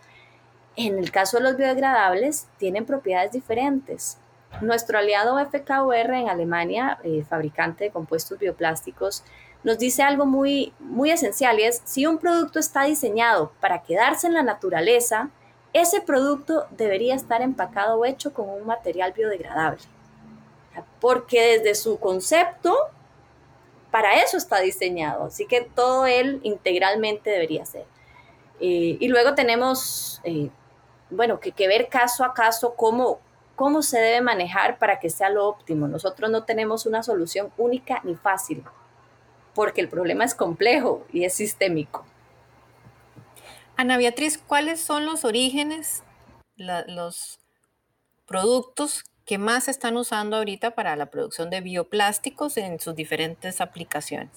En 0.75 0.97
el 0.97 1.11
caso 1.11 1.37
de 1.37 1.43
los 1.43 1.55
biodegradables, 1.55 2.47
tienen 2.57 2.83
propiedades 2.83 3.31
diferentes. 3.31 4.17
Nuestro 4.61 4.97
aliado 4.97 5.37
FKUR 5.37 6.13
en 6.13 6.29
Alemania, 6.29 6.97
eh, 7.03 7.23
fabricante 7.29 7.83
de 7.85 7.91
compuestos 7.91 8.39
bioplásticos, 8.39 9.23
nos 9.63 9.77
dice 9.77 10.01
algo 10.01 10.25
muy, 10.25 10.73
muy 10.79 11.11
esencial 11.11 11.59
es, 11.59 11.83
si 11.85 12.07
un 12.07 12.17
producto 12.17 12.57
está 12.57 12.85
diseñado 12.85 13.51
para 13.59 13.83
quedarse 13.83 14.25
en 14.25 14.33
la 14.33 14.41
naturaleza, 14.41 15.29
ese 15.73 16.01
producto 16.01 16.65
debería 16.71 17.13
estar 17.13 17.43
empacado 17.43 17.99
o 17.99 18.05
hecho 18.05 18.33
con 18.33 18.49
un 18.49 18.65
material 18.65 19.13
biodegradable. 19.15 19.83
Porque 20.99 21.59
desde 21.59 21.75
su 21.75 21.99
concepto 21.99 22.75
para 23.91 24.21
eso 24.21 24.37
está 24.37 24.59
diseñado, 24.59 25.25
así 25.25 25.45
que 25.45 25.61
todo 25.61 26.05
él 26.05 26.39
integralmente 26.43 27.29
debería 27.29 27.65
ser. 27.65 27.85
Eh, 28.59 28.97
y 28.99 29.07
luego 29.07 29.35
tenemos, 29.35 30.21
eh, 30.23 30.49
bueno, 31.09 31.39
que, 31.39 31.67
ver 31.67 31.89
caso 31.89 32.23
a 32.23 32.33
caso 32.33 32.75
cómo, 32.75 33.19
cómo 33.55 33.81
se 33.81 33.99
debe 33.99 34.21
manejar 34.21 34.77
para 34.77 34.99
que 34.99 35.09
sea 35.09 35.29
lo 35.29 35.47
óptimo. 35.47 35.87
Nosotros 35.87 36.29
no 36.29 36.43
tenemos 36.43 36.85
una 36.85 37.03
solución 37.03 37.51
única 37.57 38.01
ni 38.03 38.15
fácil, 38.15 38.63
porque 39.55 39.81
el 39.81 39.89
problema 39.89 40.23
es 40.25 40.35
complejo 40.35 41.05
y 41.11 41.23
es 41.23 41.33
sistémico. 41.33 42.05
Ana 43.75 43.97
Beatriz, 43.97 44.37
¿cuáles 44.37 44.81
son 44.81 45.05
los 45.05 45.23
orígenes, 45.23 46.03
los 46.57 47.39
productos 48.27 49.05
¿Qué 49.29 49.37
más 49.37 49.67
están 49.67 49.95
usando 49.95 50.37
ahorita 50.37 50.71
para 50.71 50.95
la 50.95 51.05
producción 51.05 51.51
de 51.51 51.61
bioplásticos 51.61 52.57
en 52.57 52.79
sus 52.79 52.95
diferentes 52.95 53.61
aplicaciones? 53.61 54.31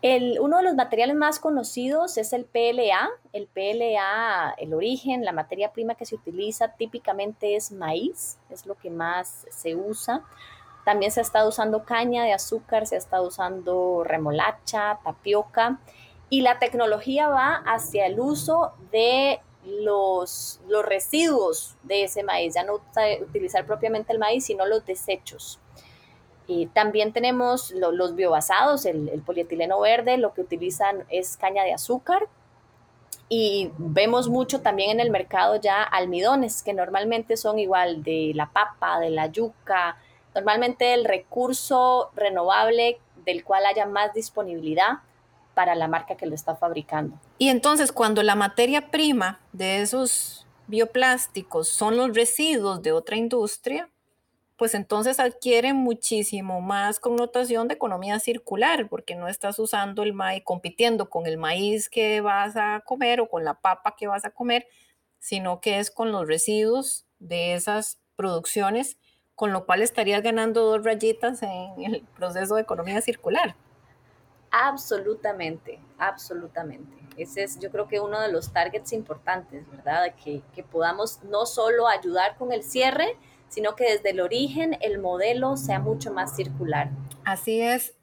El, 0.00 0.38
uno 0.38 0.58
de 0.58 0.62
los 0.62 0.76
materiales 0.76 1.16
más 1.16 1.40
conocidos 1.40 2.18
es 2.18 2.32
el 2.32 2.44
PLA. 2.44 3.10
El 3.32 3.48
PLA, 3.48 4.54
el 4.58 4.74
origen, 4.74 5.24
la 5.24 5.32
materia 5.32 5.72
prima 5.72 5.96
que 5.96 6.06
se 6.06 6.14
utiliza 6.14 6.74
típicamente 6.74 7.56
es 7.56 7.72
maíz, 7.72 8.38
es 8.48 8.64
lo 8.64 8.76
que 8.76 8.90
más 8.90 9.44
se 9.50 9.74
usa. 9.74 10.22
También 10.84 11.10
se 11.10 11.18
ha 11.18 11.24
estado 11.24 11.48
usando 11.48 11.82
caña 11.82 12.22
de 12.22 12.34
azúcar, 12.34 12.86
se 12.86 12.94
ha 12.94 12.98
estado 12.98 13.26
usando 13.26 14.04
remolacha, 14.04 15.00
tapioca. 15.02 15.80
Y 16.30 16.42
la 16.42 16.60
tecnología 16.60 17.26
va 17.26 17.56
hacia 17.66 18.06
el 18.06 18.20
uso 18.20 18.74
de 18.92 19.40
los, 19.68 20.60
los 20.68 20.84
residuos 20.84 21.76
de 21.82 22.04
ese 22.04 22.22
maíz, 22.22 22.54
ya 22.54 22.64
no 22.64 22.80
utilizar 23.20 23.66
propiamente 23.66 24.12
el 24.12 24.18
maíz, 24.18 24.46
sino 24.46 24.66
los 24.66 24.84
desechos. 24.86 25.60
Y 26.46 26.66
también 26.68 27.12
tenemos 27.12 27.72
los 27.72 28.14
biobasados, 28.14 28.86
el, 28.86 29.08
el, 29.10 29.20
polietileno 29.20 29.80
verde, 29.80 30.16
lo 30.16 30.32
que 30.32 30.40
utilizan 30.40 31.04
es 31.10 31.36
caña 31.36 31.62
de 31.62 31.74
azúcar. 31.74 32.26
Y 33.28 33.70
vemos 33.76 34.30
mucho 34.30 34.62
también 34.62 34.92
en 34.92 35.00
el 35.00 35.10
mercado 35.10 35.56
ya 35.56 35.82
almidones, 35.82 36.62
que 36.62 36.72
normalmente 36.72 37.36
son 37.36 37.58
igual 37.58 38.02
de 38.02 38.32
la 38.34 38.50
papa, 38.50 38.98
de 38.98 39.10
la 39.10 39.26
yuca, 39.26 39.98
normalmente 40.34 40.94
el 40.94 41.04
recurso 41.04 42.10
renovable 42.14 42.98
del 43.24 43.44
cual 43.44 43.66
haya 43.66 43.84
más 43.84 44.14
disponibilidad 44.14 45.00
para 45.54 45.74
la 45.74 45.88
marca 45.88 46.16
que 46.16 46.26
lo 46.26 46.34
está 46.34 46.56
fabricando. 46.56 47.18
Y 47.38 47.50
entonces 47.50 47.92
cuando 47.92 48.24
la 48.24 48.34
materia 48.34 48.90
prima 48.90 49.40
de 49.52 49.80
esos 49.80 50.46
bioplásticos 50.66 51.68
son 51.68 51.96
los 51.96 52.14
residuos 52.14 52.82
de 52.82 52.90
otra 52.90 53.16
industria, 53.16 53.88
pues 54.56 54.74
entonces 54.74 55.20
adquiere 55.20 55.72
muchísimo 55.72 56.60
más 56.60 56.98
connotación 56.98 57.68
de 57.68 57.74
economía 57.74 58.18
circular, 58.18 58.88
porque 58.88 59.14
no 59.14 59.28
estás 59.28 59.60
usando 59.60 60.02
el 60.02 60.14
maíz, 60.14 60.42
compitiendo 60.44 61.08
con 61.08 61.26
el 61.26 61.38
maíz 61.38 61.88
que 61.88 62.20
vas 62.20 62.56
a 62.56 62.82
comer 62.84 63.20
o 63.20 63.28
con 63.28 63.44
la 63.44 63.54
papa 63.54 63.94
que 63.96 64.08
vas 64.08 64.24
a 64.24 64.30
comer, 64.30 64.66
sino 65.20 65.60
que 65.60 65.78
es 65.78 65.92
con 65.92 66.10
los 66.10 66.26
residuos 66.26 67.06
de 67.20 67.54
esas 67.54 68.00
producciones, 68.16 68.98
con 69.36 69.52
lo 69.52 69.64
cual 69.64 69.80
estarías 69.82 70.22
ganando 70.22 70.64
dos 70.64 70.84
rayitas 70.84 71.40
en 71.44 71.84
el 71.84 72.02
proceso 72.16 72.56
de 72.56 72.62
economía 72.62 73.00
circular. 73.00 73.54
Absolutamente, 74.50 75.80
absolutamente. 75.98 76.96
Ese 77.16 77.42
es 77.42 77.58
yo 77.58 77.70
creo 77.70 77.88
que 77.88 78.00
uno 78.00 78.20
de 78.20 78.30
los 78.30 78.52
targets 78.52 78.92
importantes, 78.92 79.68
¿verdad? 79.70 80.14
Que, 80.22 80.42
que 80.54 80.62
podamos 80.62 81.22
no 81.24 81.46
solo 81.46 81.88
ayudar 81.88 82.36
con 82.36 82.52
el 82.52 82.62
cierre, 82.62 83.16
sino 83.48 83.74
que 83.74 83.84
desde 83.84 84.10
el 84.10 84.20
origen 84.20 84.78
el 84.80 84.98
modelo 84.98 85.56
sea 85.56 85.80
mucho 85.80 86.12
más 86.12 86.36
circular. 86.36 86.90
Así 87.24 87.60
es, 87.60 87.94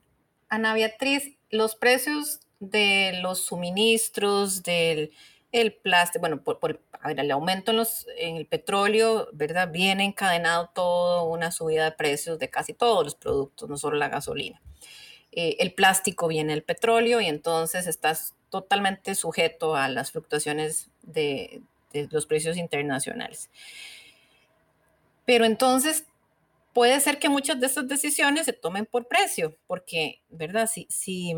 Ana 0.49 0.73
Beatriz, 0.73 1.37
los 1.49 1.75
precios 1.75 2.41
de 2.59 3.19
los 3.21 3.45
suministros, 3.45 4.63
del 4.63 5.11
el 5.51 5.73
plástico, 5.73 6.19
bueno, 6.19 6.43
por, 6.43 6.59
por 6.59 6.81
el 7.05 7.31
aumento 7.31 7.71
en, 7.71 7.77
los, 7.77 8.05
en 8.17 8.35
el 8.35 8.45
petróleo, 8.45 9.29
¿verdad? 9.31 9.71
Viene 9.71 10.03
encadenado 10.03 10.69
todo 10.75 11.23
una 11.23 11.51
subida 11.51 11.85
de 11.85 11.91
precios 11.93 12.39
de 12.39 12.49
casi 12.49 12.73
todos 12.73 13.05
los 13.05 13.15
productos, 13.15 13.69
no 13.69 13.77
solo 13.77 13.95
la 13.95 14.09
gasolina. 14.09 14.61
Eh, 15.37 15.57
el 15.59 15.73
plástico 15.73 16.29
viene 16.29 16.53
del 16.53 16.63
petróleo 16.63 17.19
y 17.19 17.25
entonces 17.25 17.87
estás 17.87 18.33
totalmente 18.49 19.15
sujeto 19.15 19.75
a 19.75 19.89
las 19.89 20.11
fluctuaciones 20.11 20.89
de, 21.01 21.61
los 22.09 22.25
precios 22.25 22.55
internacionales. 22.55 23.49
Pero 25.25 25.43
entonces 25.43 26.05
puede 26.73 26.99
ser 27.01 27.19
que 27.19 27.27
muchas 27.27 27.59
de 27.59 27.67
estas 27.67 27.87
decisiones 27.87 28.45
se 28.45 28.53
tomen 28.53 28.85
por 28.85 29.07
precio, 29.07 29.57
porque, 29.67 30.21
¿verdad? 30.29 30.69
Si, 30.71 30.87
si, 30.89 31.33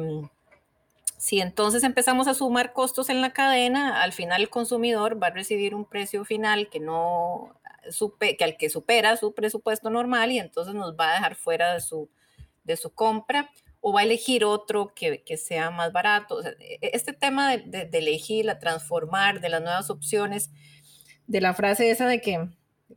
si 1.18 1.42
entonces 1.42 1.84
empezamos 1.84 2.28
a 2.28 2.36
sumar 2.36 2.74
costos 2.74 3.10
en 3.10 3.22
la 3.22 3.34
cadena, 3.34 4.04
al 4.04 4.14
final 4.14 4.42
el 4.42 4.50
consumidor 4.50 5.22
va 5.22 5.28
a 5.28 5.32
recibir 5.32 5.74
un 5.74 5.86
precio 5.86 6.24
final 6.24 6.70
que 6.70 6.80
no 6.80 7.56
que 8.20 8.44
al 8.44 8.58
que 8.58 8.70
supera 8.70 9.16
su 9.16 9.34
presupuesto 9.34 9.90
normal 9.90 10.32
y 10.32 10.40
entonces 10.40 10.74
nos 10.76 10.94
va 10.96 11.10
a 11.10 11.14
dejar 11.14 11.36
fuera 11.36 11.74
de 11.74 11.80
su, 11.80 12.10
de 12.66 12.76
su 12.76 12.90
compra 12.90 13.50
o 13.82 13.94
va 13.94 14.02
a 14.02 14.04
elegir 14.04 14.44
otro 14.44 14.94
que, 14.94 15.24
sea 15.38 15.70
más 15.70 15.92
barato. 15.92 16.44
E, 16.44 16.80
e, 16.82 16.92
este 16.94 17.13
tema 17.13 17.56
de, 17.56 17.86
de, 17.86 17.98
elegir, 17.98 18.46
la 18.46 18.60
transformar, 18.60 19.42
de 19.42 19.50
las 19.50 19.62
nuevas 19.62 19.90
opciones, 19.90 20.52
de 21.28 21.42
la 21.42 21.54
frase 21.54 21.90
esa 21.90 22.08
de 22.08 22.22
que 22.22 22.50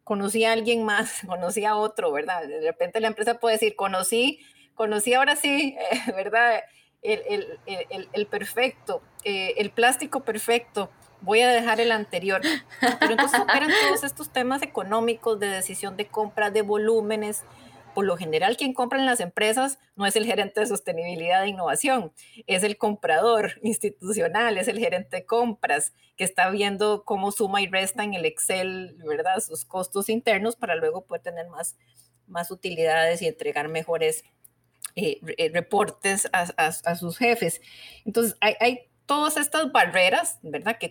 conocí 0.04 0.44
a 0.44 0.52
alguien 0.52 0.84
más, 0.84 1.20
conocí 1.26 1.64
a 1.64 1.76
otro, 1.76 2.12
¿verdad? 2.12 2.46
De 2.46 2.60
repente 2.60 3.00
la 3.00 3.08
empresa 3.08 3.38
puede 3.38 3.56
decir, 3.56 3.76
conocí, 3.76 4.40
conocí 4.74 5.14
ahora 5.14 5.36
sí, 5.36 5.76
¿verdad? 6.16 6.62
El, 7.02 8.26
perfecto, 8.30 9.02
eh, 9.24 9.54
el 9.56 9.70
plástico 9.70 10.22
perfecto, 10.22 10.90
voy 11.22 11.40
a 11.40 11.48
dejar 11.48 11.80
el 11.80 11.92
anterior. 11.92 12.42
Pero 13.00 13.12
entonces 13.12 13.40
operan 13.40 13.70
todos 13.86 14.04
estos 14.04 14.30
temas 14.30 14.62
económicos 14.62 15.38
de 15.40 15.48
decisión 15.48 15.96
de 15.96 16.06
compra, 16.06 16.50
de 16.50 16.62
volúmenes, 16.62 17.44
por 18.00 18.06
lo 18.06 18.16
general 18.16 18.56
quien 18.56 18.72
compra 18.72 18.98
en 18.98 19.04
las 19.04 19.20
empresas 19.20 19.78
no 19.94 20.06
es 20.06 20.16
el 20.16 20.24
gerente 20.24 20.60
de 20.60 20.66
sostenibilidad 20.66 21.44
e 21.44 21.48
innovación, 21.48 22.14
es 22.46 22.62
el 22.62 22.78
comprador 22.78 23.60
institucional, 23.62 24.56
es 24.56 24.68
el 24.68 24.78
gerente 24.78 25.18
de 25.18 25.26
compras 25.26 25.92
que 26.16 26.24
está 26.24 26.48
viendo 26.48 27.04
cómo 27.04 27.30
suma 27.30 27.60
y 27.60 27.66
resta 27.66 28.02
en 28.02 28.14
el 28.14 28.24
Excel, 28.24 28.96
¿verdad? 29.06 29.40
Sus 29.40 29.66
costos 29.66 30.08
internos 30.08 30.56
para 30.56 30.76
luego 30.76 31.04
poder 31.04 31.20
tener 31.20 31.48
más, 31.48 31.76
más 32.26 32.50
utilidades 32.50 33.20
y 33.20 33.26
entregar 33.26 33.68
mejores 33.68 34.24
eh, 34.96 35.20
eh, 35.36 35.50
reportes 35.52 36.26
a, 36.32 36.96
sus 36.96 37.18
jefes. 37.18 37.60
Entonces, 38.06 38.34
hay, 38.40 38.88
todas 39.04 39.36
estas 39.36 39.70
barreras, 39.72 40.38
¿verdad? 40.40 40.78
Que, 40.78 40.90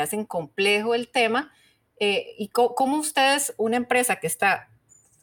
hacen 0.00 0.24
complejo 0.24 0.96
el 0.96 1.08
tema. 1.08 1.52
Eh, 2.00 2.34
¿Y 2.36 2.48
cómo 2.48 2.98
ustedes, 2.98 3.54
una 3.58 3.76
empresa 3.76 4.16
que 4.16 4.26
está 4.26 4.68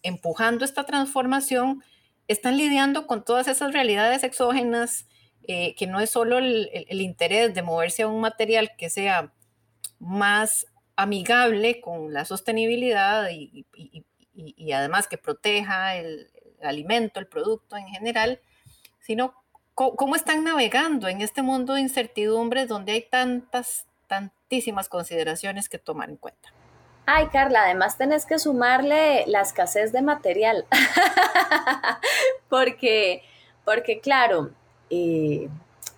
empujando 0.05 0.63
esta 0.63 0.85
transformación 0.85 1.83
están 2.27 2.57
lidiando 2.57 3.07
con 3.07 3.23
todas 3.23 3.47
esas 3.47 3.73
realidades 3.73 4.23
exógenas, 4.23 5.07
eh, 5.47 5.75
que 5.75 5.87
no 5.87 5.99
es 5.99 6.09
solo 6.09 6.37
el, 6.37 7.01
interés 7.01 7.53
de 7.53 7.61
moverse 7.61 8.03
a 8.03 8.07
un 8.07 8.21
material 8.21 8.71
que 8.77 8.89
sea 8.89 9.33
más 9.99 10.65
amigable 10.95 11.81
con 11.81 12.13
la 12.13 12.25
sostenibilidad 12.25 13.29
y, 13.31 13.65
además 14.71 15.07
que 15.07 15.17
proteja 15.17 15.95
el, 15.95 16.31
alimento, 16.61 17.19
el 17.19 17.27
producto 17.27 17.77
en 17.77 17.87
general, 17.87 18.39
sino 18.99 19.35
cómo 19.75 20.15
están 20.15 20.43
navegando 20.43 21.07
en 21.07 21.21
este 21.21 21.41
mundo 21.43 21.73
de 21.73 21.81
incertidumbres 21.81 22.67
donde 22.67 22.93
hay 22.93 23.01
tantas, 23.07 23.85
tantísimas 24.07 24.89
consideraciones 24.89 25.69
que 25.69 25.77
tomar 25.77 26.09
en 26.09 26.17
cuenta. 26.17 26.53
Ay, 27.07 27.27
Carla, 27.27 27.63
además 27.63 27.97
tenés 27.97 28.25
que 28.25 28.39
sumarle 28.39 29.25
la 29.27 29.41
escasez 29.41 29.91
de 29.91 30.01
material, 30.01 30.65
porque, 32.49 33.21
porque 33.63 33.99
claro, 33.99 34.49
eh, 34.89 35.47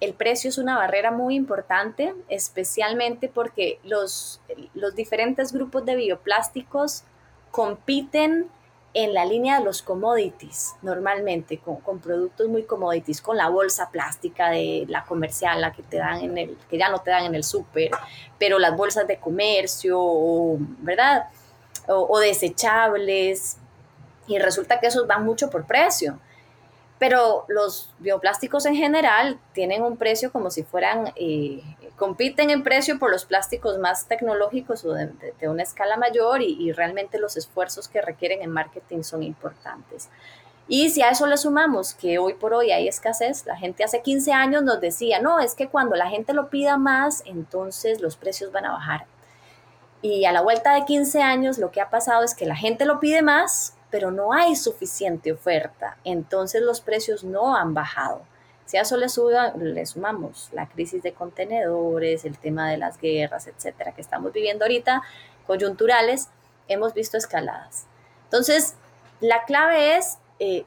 el 0.02 0.14
precio 0.14 0.50
es 0.50 0.58
una 0.58 0.78
barrera 0.78 1.12
muy 1.12 1.36
importante, 1.36 2.14
especialmente 2.28 3.30
porque 3.30 3.80
los, 3.84 4.42
los 4.74 4.96
diferentes 4.96 5.54
grupos 5.54 5.86
de 5.86 5.96
bioplásticos 5.96 7.04
compiten 7.52 8.50
en 9.00 9.14
la 9.14 9.26
línea 9.26 9.60
de 9.60 9.66
los 9.66 9.84
commodities, 9.84 10.74
normalmente, 10.82 11.60
con, 11.60 12.00
productos 12.00 12.48
muy 12.48 12.64
commodities, 12.64 13.22
con 13.22 13.38
la 13.38 13.48
bolsa 13.48 13.92
plástica 13.92 14.50
de 14.50 14.86
la 14.88 15.06
comercial, 15.06 15.62
la 15.62 15.72
que 15.72 15.84
te 15.84 15.98
dan 15.98 16.22
en 16.22 16.38
el, 16.38 16.58
que 16.68 16.80
ya 16.80 16.90
no 16.90 17.00
te 17.00 17.12
dan 17.12 17.26
en 17.26 17.36
el 17.36 17.44
súper, 17.44 17.92
pero 18.40 18.58
las 18.58 18.76
bolsas 18.76 19.08
de 19.08 19.18
comercio, 19.18 20.58
¿verdad? 20.80 21.30
o 21.88 22.20
desechables, 22.20 23.58
y 24.28 24.40
resulta 24.40 24.80
que 24.80 24.88
esos 24.88 25.08
van 25.08 25.24
mucho 25.24 25.50
por 25.50 25.66
precio 25.66 26.20
pero 27.00 27.46
los 27.48 27.94
bioplásticos 28.00 28.66
en 28.66 28.76
general 28.76 29.40
tienen 29.54 29.84
un 29.84 29.98
precio 29.98 30.32
como 30.32 30.50
si 30.50 30.64
fueran, 30.64 31.14
eh, 31.16 31.62
compiten 31.96 32.50
en 32.50 32.64
precio 32.64 32.98
por 32.98 33.12
los 33.12 33.26
plásticos 33.26 33.78
más 33.78 34.08
tecnológicos 34.08 34.84
o 34.84 34.94
de, 34.94 35.12
una 35.48 35.64
escala 35.64 35.98
mayor 35.98 36.42
y, 36.42 36.72
realmente 36.72 37.20
los 37.20 37.38
esfuerzos 37.38 37.88
que 37.88 38.02
requieren 38.02 38.42
en 38.42 38.52
marketing 38.52 39.04
son 39.04 39.24
importantes. 39.24 40.10
Y 40.68 40.90
si 40.90 41.02
a 41.02 41.12
eso 41.12 41.28
le 41.28 41.38
sumamos 41.38 41.94
que 41.94 42.20
hoy 42.20 42.34
por 42.34 42.54
hoy 42.54 42.72
hay 42.72 42.88
escasez, 42.88 43.46
la 43.46 43.56
gente 43.56 43.84
hace 43.84 44.02
15 44.02 44.34
años 44.34 44.64
nos 44.64 44.82
decía, 44.82 45.22
no, 45.22 45.40
es 45.40 45.56
que 45.56 45.70
cuando 45.70 45.96
la 45.96 46.10
gente 46.10 46.34
lo 46.34 46.50
pida 46.50 46.78
más, 46.78 47.24
entonces 47.26 48.02
los 48.02 48.18
precios 48.18 48.52
van 48.52 48.66
a 48.66 48.72
bajar. 48.72 49.06
Y 50.02 50.26
a 50.26 50.32
la 50.32 50.42
vuelta 50.42 50.74
de 50.74 50.84
15 50.84 51.22
años 51.22 51.58
lo 51.58 51.72
que 51.72 51.80
ha 51.80 51.90
pasado 51.90 52.24
es 52.24 52.36
que 52.36 52.46
la 52.46 52.56
gente 52.56 52.86
lo 52.86 53.00
pide 53.00 53.22
más, 53.22 53.77
pero 53.90 54.12
no 54.12 54.34
hay 54.34 54.56
suficiente 54.56 55.32
oferta, 55.32 55.98
entonces 56.04 56.62
los 56.62 56.82
precios 56.82 57.24
no 57.24 57.56
han 57.56 57.74
bajado. 57.74 58.22
Si 58.66 58.76
a 58.76 58.82
eso 58.82 58.98
le, 58.98 59.08
le 59.64 59.86
sumamos 59.86 60.50
la 60.52 60.68
crisis 60.68 61.02
de 61.02 61.14
contenedores, 61.14 62.26
el 62.26 62.38
tema 62.38 62.70
de 62.70 62.78
las 62.78 63.00
guerras, 63.00 63.48
etcétera, 63.48 63.94
que 63.94 64.02
estamos 64.02 64.34
viviendo 64.34 64.66
ahorita, 64.66 65.04
coyunturales, 65.46 66.28
hemos 66.68 66.94
visto 66.94 67.18
escaladas. 67.18 67.86
Entonces, 68.26 68.76
la 69.22 69.46
clave 69.46 69.96
es 69.96 70.18
eh, 70.40 70.66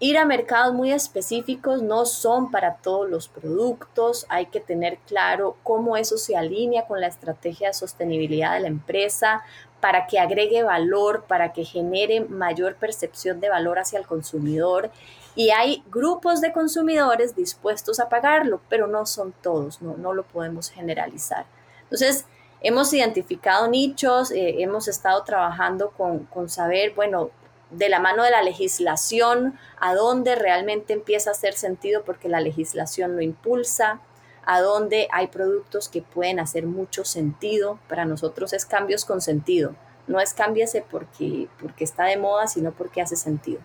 ir 0.00 0.18
a 0.18 0.24
mercados 0.24 0.74
muy 0.74 0.92
específicos, 0.92 1.82
no 1.82 2.04
son 2.04 2.50
para 2.50 2.76
todos 2.76 3.08
los 3.08 3.28
productos, 3.28 4.26
hay 4.28 4.46
que 4.46 4.60
tener 4.60 4.98
claro 5.06 5.56
cómo 5.62 5.96
eso 5.96 6.18
se 6.18 6.36
alinea 6.36 6.86
con 6.86 7.00
la 7.00 7.06
estrategia 7.06 7.68
de 7.68 7.74
sostenibilidad 7.74 8.54
de 8.54 8.60
la 8.60 8.66
empresa, 8.68 9.42
para 9.80 10.06
que 10.06 10.18
agregue 10.18 10.62
valor, 10.62 11.24
para 11.28 11.52
que 11.52 11.64
genere 11.64 12.20
mayor 12.20 12.76
percepción 12.76 13.40
de 13.40 13.48
valor 13.48 13.78
hacia 13.78 13.98
el 13.98 14.06
consumidor. 14.06 14.90
Y 15.34 15.50
hay 15.50 15.82
grupos 15.90 16.40
de 16.40 16.52
consumidores 16.52 17.36
dispuestos 17.36 18.00
a 18.00 18.08
pagarlo, 18.08 18.60
pero 18.68 18.86
no 18.86 19.04
son 19.06 19.34
todos, 19.42 19.82
no, 19.82 19.96
no 19.96 20.14
lo 20.14 20.22
podemos 20.24 20.70
generalizar. 20.70 21.44
Entonces, 21.82 22.24
hemos 22.62 22.92
identificado 22.92 23.68
nichos, 23.68 24.30
eh, 24.30 24.62
hemos 24.62 24.88
estado 24.88 25.22
trabajando 25.24 25.90
con, 25.90 26.24
con 26.24 26.48
saber, 26.48 26.94
bueno, 26.94 27.30
de 27.70 27.88
la 27.88 28.00
mano 28.00 28.22
de 28.22 28.30
la 28.30 28.42
legislación, 28.42 29.58
a 29.78 29.94
dónde 29.94 30.36
realmente 30.36 30.92
empieza 30.92 31.30
a 31.30 31.32
hacer 31.32 31.54
sentido 31.54 32.02
porque 32.04 32.28
la 32.28 32.40
legislación 32.40 33.16
lo 33.16 33.22
impulsa, 33.22 34.00
a 34.46 34.60
donde 34.60 35.08
hay 35.12 35.26
productos 35.26 35.88
que 35.88 36.02
pueden 36.02 36.40
hacer 36.40 36.66
mucho 36.66 37.04
sentido. 37.04 37.78
Para 37.88 38.04
nosotros 38.04 38.52
es 38.52 38.64
cambios 38.64 39.04
con 39.04 39.20
sentido. 39.20 39.74
No 40.06 40.20
es 40.20 40.32
cámbiase 40.32 40.84
porque, 40.88 41.48
porque 41.60 41.84
está 41.84 42.04
de 42.04 42.16
moda, 42.16 42.46
sino 42.46 42.72
porque 42.72 43.02
hace 43.02 43.16
sentido. 43.16 43.60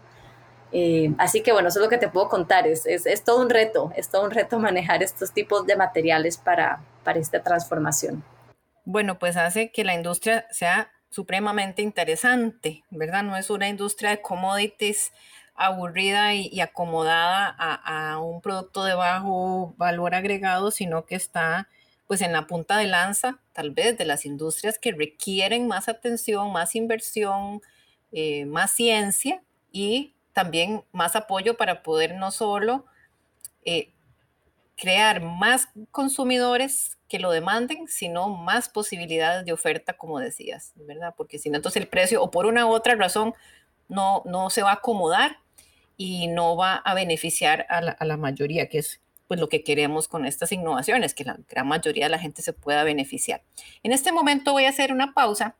Eh, 0.72 1.14
así 1.18 1.42
que 1.42 1.52
bueno, 1.52 1.68
eso 1.68 1.80
es 1.80 1.84
lo 1.84 1.90
que 1.90 2.00
te 2.00 2.08
puedo 2.08 2.30
contar. 2.30 2.68
Es, 2.68 2.86
es, 2.86 3.24
todo 3.24 3.42
un 3.42 3.50
reto, 3.50 3.92
es 3.96 4.10
todo 4.10 4.24
un 4.24 4.32
reto 4.32 4.60
manejar 4.60 5.04
estos 5.04 5.32
tipos 5.32 5.66
de 5.68 5.76
materiales 5.76 6.38
para, 6.38 6.82
para 7.04 7.20
esta 7.20 7.44
transformación. 7.44 8.24
Bueno, 8.84 9.20
pues 9.20 9.38
hace 9.38 9.72
que 9.72 9.84
la 9.84 9.94
industria 9.94 10.48
sea 10.50 10.92
supremamente 11.12 11.84
interesante, 11.84 12.84
¿verdad? 12.90 13.22
No 13.22 13.38
es 13.38 13.52
una 13.52 13.68
industria 13.68 14.10
de 14.10 14.22
commodities 14.22 15.12
aburrida 15.66 16.34
y, 16.34 16.60
acomodada 16.62 17.56
a, 17.58 18.20
un 18.20 18.42
producto 18.42 18.84
de 18.84 18.94
bajo 18.94 19.74
valor 19.78 20.16
agregado, 20.16 20.72
sino 20.72 21.06
que 21.06 21.16
está 21.16 21.68
pues 22.08 22.22
en 22.22 22.34
la 22.34 22.46
punta 22.48 22.78
de 22.78 22.88
lanza 22.88 23.40
tal 23.54 23.72
vez 23.72 23.98
de 23.98 24.06
las 24.06 24.26
industrias 24.26 24.78
que 24.78 24.92
requieren 24.92 25.68
más 25.68 25.88
atención, 25.88 26.52
más 26.52 26.76
inversión, 26.76 27.62
eh, 28.12 28.46
más 28.46 28.72
ciencia 28.72 29.42
y 29.72 30.14
también 30.34 30.84
más 30.92 31.16
apoyo 31.16 31.56
para 31.56 31.84
poder 31.84 32.16
no 32.16 32.32
solo 32.32 32.86
eh, 33.64 33.92
crear 34.76 35.22
más 35.22 35.70
consumidores 35.92 36.98
que 37.08 37.20
lo 37.20 37.32
demanden, 37.32 37.88
sino 37.88 38.30
más 38.30 38.68
posibilidades 38.68 39.46
de 39.46 39.54
oferta, 39.54 39.94
como 39.94 40.20
decías, 40.20 40.72
¿verdad? 40.76 41.14
Porque 41.16 41.38
si 41.38 41.50
no, 41.50 41.58
entonces 41.58 41.82
el 41.82 41.88
precio 41.88 42.22
o 42.24 42.32
por 42.32 42.46
una 42.46 42.66
u 42.66 42.70
otra 42.70 42.96
razón 42.96 43.34
no, 43.90 44.24
no 44.26 44.50
se 44.50 44.64
va 44.64 44.72
a 44.72 44.76
acomodar 44.76 45.38
y 46.02 46.26
no 46.26 46.56
va 46.56 46.78
a 46.78 46.96
beneficiar 46.96 47.68
a 47.70 48.04
la, 48.04 48.18
mayoría, 48.18 48.68
que 48.68 48.80
es 48.80 49.00
pues 49.28 49.40
lo 49.40 49.50
que 49.50 49.64
queremos 49.64 50.08
con 50.08 50.26
estas 50.26 50.52
innovaciones, 50.52 51.14
que 51.14 51.24
la 51.24 51.38
gran 51.48 51.68
mayoría 51.68 52.06
de 52.06 52.10
la 52.10 52.18
gente 52.18 52.42
se 52.42 52.54
pueda 52.54 52.84
beneficiar. 52.84 53.44
En 53.84 53.92
este 53.92 54.12
momento 54.12 54.52
voy 54.52 54.66
a 54.66 54.70
hacer 54.70 54.92
una 54.92 55.14
pausa, 55.14 55.56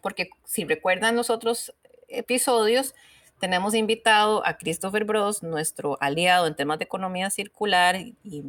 porque 0.00 0.30
si 0.46 0.64
recuerdan 0.64 1.14
los 1.14 1.28
otros 1.28 1.74
episodios, 2.08 2.94
tenemos 3.38 3.74
invitado 3.74 4.46
a 4.46 4.56
Christopher 4.56 5.04
Bros, 5.04 5.42
nuestro 5.42 5.98
aliado 6.00 6.46
en 6.46 6.56
temas 6.56 6.78
de 6.78 6.86
economía 6.86 7.28
circular 7.28 7.96
y 7.96 8.44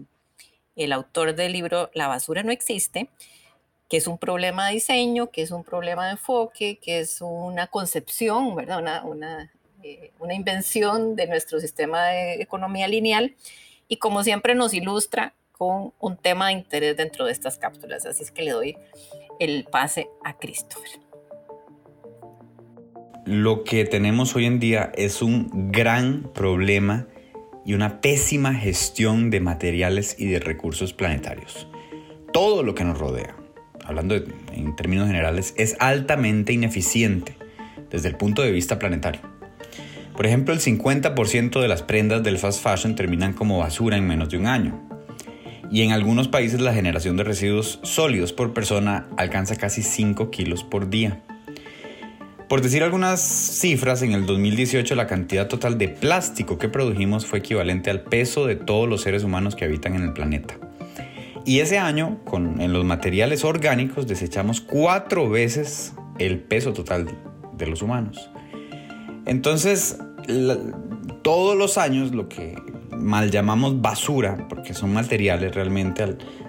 el 0.77 0.93
autor 0.93 1.35
del 1.35 1.51
libro 1.51 1.91
La 1.93 2.07
basura 2.07 2.41
no 2.43 2.53
existe, 2.53 3.09
que 3.89 3.97
es 3.97 4.07
un 4.07 4.17
problema 4.17 4.67
de 4.67 4.75
diseño, 4.75 5.29
que 5.29 5.41
es 5.41 5.51
un 5.51 5.65
problema 5.65 6.05
de 6.05 6.11
enfoque, 6.11 6.79
que 6.81 6.99
es 6.99 7.19
una 7.19 7.67
concepción, 7.67 8.55
¿verdad? 8.55 8.79
Una, 8.79 9.03
una 9.03 9.52
eh, 9.83 10.11
una 10.19 10.33
invención 10.33 11.15
de 11.17 11.27
nuestro 11.27 11.59
sistema 11.59 12.05
de 12.05 12.41
economía 12.41 12.87
lineal 12.87 13.35
y 13.89 13.97
como 13.97 14.23
siempre 14.23 14.55
nos 14.55 14.73
ilustra 14.73 15.33
con 15.51 15.93
un 15.99 16.15
tema 16.17 16.47
de 16.47 16.53
interés 16.53 16.95
dentro 16.95 17.25
de 17.25 17.33
estas 17.33 17.57
cápsulas. 17.57 18.05
Así 18.05 18.23
es 18.23 18.31
que 18.31 18.43
le 18.43 18.51
doy 18.51 18.77
el 19.39 19.65
pase 19.65 20.07
a 20.23 20.37
Christopher. 20.37 20.89
Lo 23.25 23.63
que 23.63 23.85
tenemos 23.85 24.35
hoy 24.35 24.45
en 24.45 24.59
día 24.59 24.91
es 24.95 25.21
un 25.21 25.71
gran 25.71 26.31
problema 26.33 27.07
y 27.65 27.73
una 27.73 28.01
pésima 28.01 28.53
gestión 28.53 29.29
de 29.29 29.39
materiales 29.39 30.15
y 30.17 30.27
de 30.27 30.39
recursos 30.39 30.93
planetarios. 30.93 31.67
Todo 32.31 32.63
lo 32.63 32.73
que 32.73 32.83
nos 32.83 32.97
rodea, 32.97 33.35
hablando 33.85 34.15
en 34.15 34.75
términos 34.75 35.07
generales, 35.07 35.53
es 35.57 35.75
altamente 35.79 36.53
ineficiente 36.53 37.37
desde 37.89 38.07
el 38.07 38.15
punto 38.15 38.41
de 38.41 38.51
vista 38.51 38.79
planetario. 38.79 39.32
Por 40.15 40.27
ejemplo, 40.27 40.53
el 40.53 40.59
50% 40.59 41.59
de 41.59 41.67
las 41.67 41.81
prendas 41.81 42.21
del 42.21 42.37
fast 42.37 42.61
fashion 42.61 42.95
terminan 42.95 43.33
como 43.33 43.57
basura 43.57 43.97
en 43.97 44.07
menos 44.07 44.29
de 44.29 44.37
un 44.37 44.45
año. 44.45 44.79
Y 45.71 45.81
en 45.81 45.91
algunos 45.91 46.27
países 46.27 46.61
la 46.61 46.73
generación 46.73 47.17
de 47.17 47.23
residuos 47.23 47.79
sólidos 47.81 48.31
por 48.31 48.53
persona 48.53 49.07
alcanza 49.17 49.55
casi 49.55 49.81
5 49.81 50.29
kilos 50.29 50.63
por 50.63 50.89
día. 50.89 51.21
Por 52.47 52.61
decir 52.61 52.83
algunas 52.83 53.21
cifras, 53.21 54.03
en 54.03 54.11
el 54.11 54.27
2018 54.27 54.93
la 54.93 55.07
cantidad 55.07 55.47
total 55.47 55.79
de 55.79 55.87
plástico 55.87 56.59
que 56.59 56.69
produjimos 56.69 57.25
fue 57.25 57.39
equivalente 57.39 57.89
al 57.89 58.01
peso 58.01 58.45
de 58.45 58.55
todos 58.55 58.87
los 58.87 59.01
seres 59.01 59.23
humanos 59.23 59.55
que 59.55 59.65
habitan 59.65 59.95
en 59.95 60.03
el 60.03 60.13
planeta. 60.13 60.55
Y 61.45 61.61
ese 61.61 61.79
año, 61.79 62.19
con, 62.23 62.61
en 62.61 62.71
los 62.71 62.85
materiales 62.85 63.43
orgánicos, 63.43 64.05
desechamos 64.05 64.61
cuatro 64.61 65.27
veces 65.27 65.93
el 66.19 66.39
peso 66.39 66.73
total 66.73 67.07
de 67.57 67.65
los 67.65 67.81
humanos. 67.81 68.29
Entonces, 69.25 69.97
todos 71.21 71.57
los 71.57 71.77
años 71.77 72.13
lo 72.13 72.29
que 72.29 72.55
mal 72.97 73.31
llamamos 73.31 73.81
basura, 73.81 74.47
porque 74.49 74.73
son 74.73 74.93
materiales 74.93 75.53
realmente, 75.53 76.05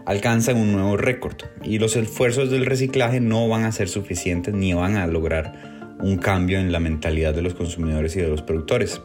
alcanzan 0.06 0.56
un 0.56 0.72
nuevo 0.72 0.96
récord. 0.96 1.37
Y 1.62 1.78
los 1.78 1.96
esfuerzos 1.96 2.50
del 2.50 2.66
reciclaje 2.66 3.20
no 3.20 3.48
van 3.48 3.64
a 3.64 3.72
ser 3.72 3.88
suficientes 3.88 4.54
ni 4.54 4.72
van 4.72 4.96
a 4.96 5.06
lograr 5.06 5.96
un 6.00 6.18
cambio 6.18 6.58
en 6.58 6.72
la 6.72 6.80
mentalidad 6.80 7.34
de 7.34 7.42
los 7.42 7.54
consumidores 7.54 8.16
y 8.16 8.20
de 8.20 8.28
los 8.28 8.42
productores. 8.42 9.00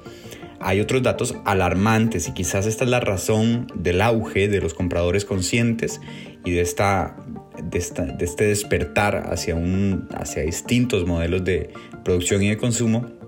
Hay 0.61 0.81
otros 0.81 1.01
datos 1.01 1.35
alarmantes 1.45 2.27
y 2.27 2.33
quizás 2.33 2.65
esta 2.65 2.83
es 2.83 2.89
la 2.89 2.99
razón 2.99 3.67
del 3.75 4.01
auge 4.01 4.49
de 4.49 4.59
los 4.59 4.73
compradores 4.73 5.23
conscientes 5.23 6.01
y 6.43 6.51
de, 6.51 6.61
esta, 6.61 7.15
de, 7.63 7.79
de 7.79 8.25
este 8.25 8.45
despertar 8.45 9.29
hacia, 9.31 9.55
un, 9.55 10.09
hacia 10.13 10.43
distintos 10.43 11.05
modelos 11.05 11.45
de 11.45 11.71
producción 12.03 12.43
y 12.43 12.49
de 12.49 12.57
consumo 12.57 13.18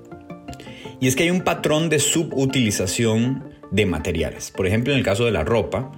y 1.02 1.08
es 1.08 1.16
que 1.16 1.24
hay 1.24 1.32
un 1.32 1.42
patrón 1.42 1.90
de 1.90 2.00
subutilización 2.00 3.44
de 3.72 3.86
materiales. 3.88 4.52
Por 4.52 4.68
ejemplo, 4.68 4.94
en 4.94 5.00
el 5.00 5.04
caso 5.04 5.26
de 5.26 5.32
la 5.32 5.44
ropa, 5.44 5.92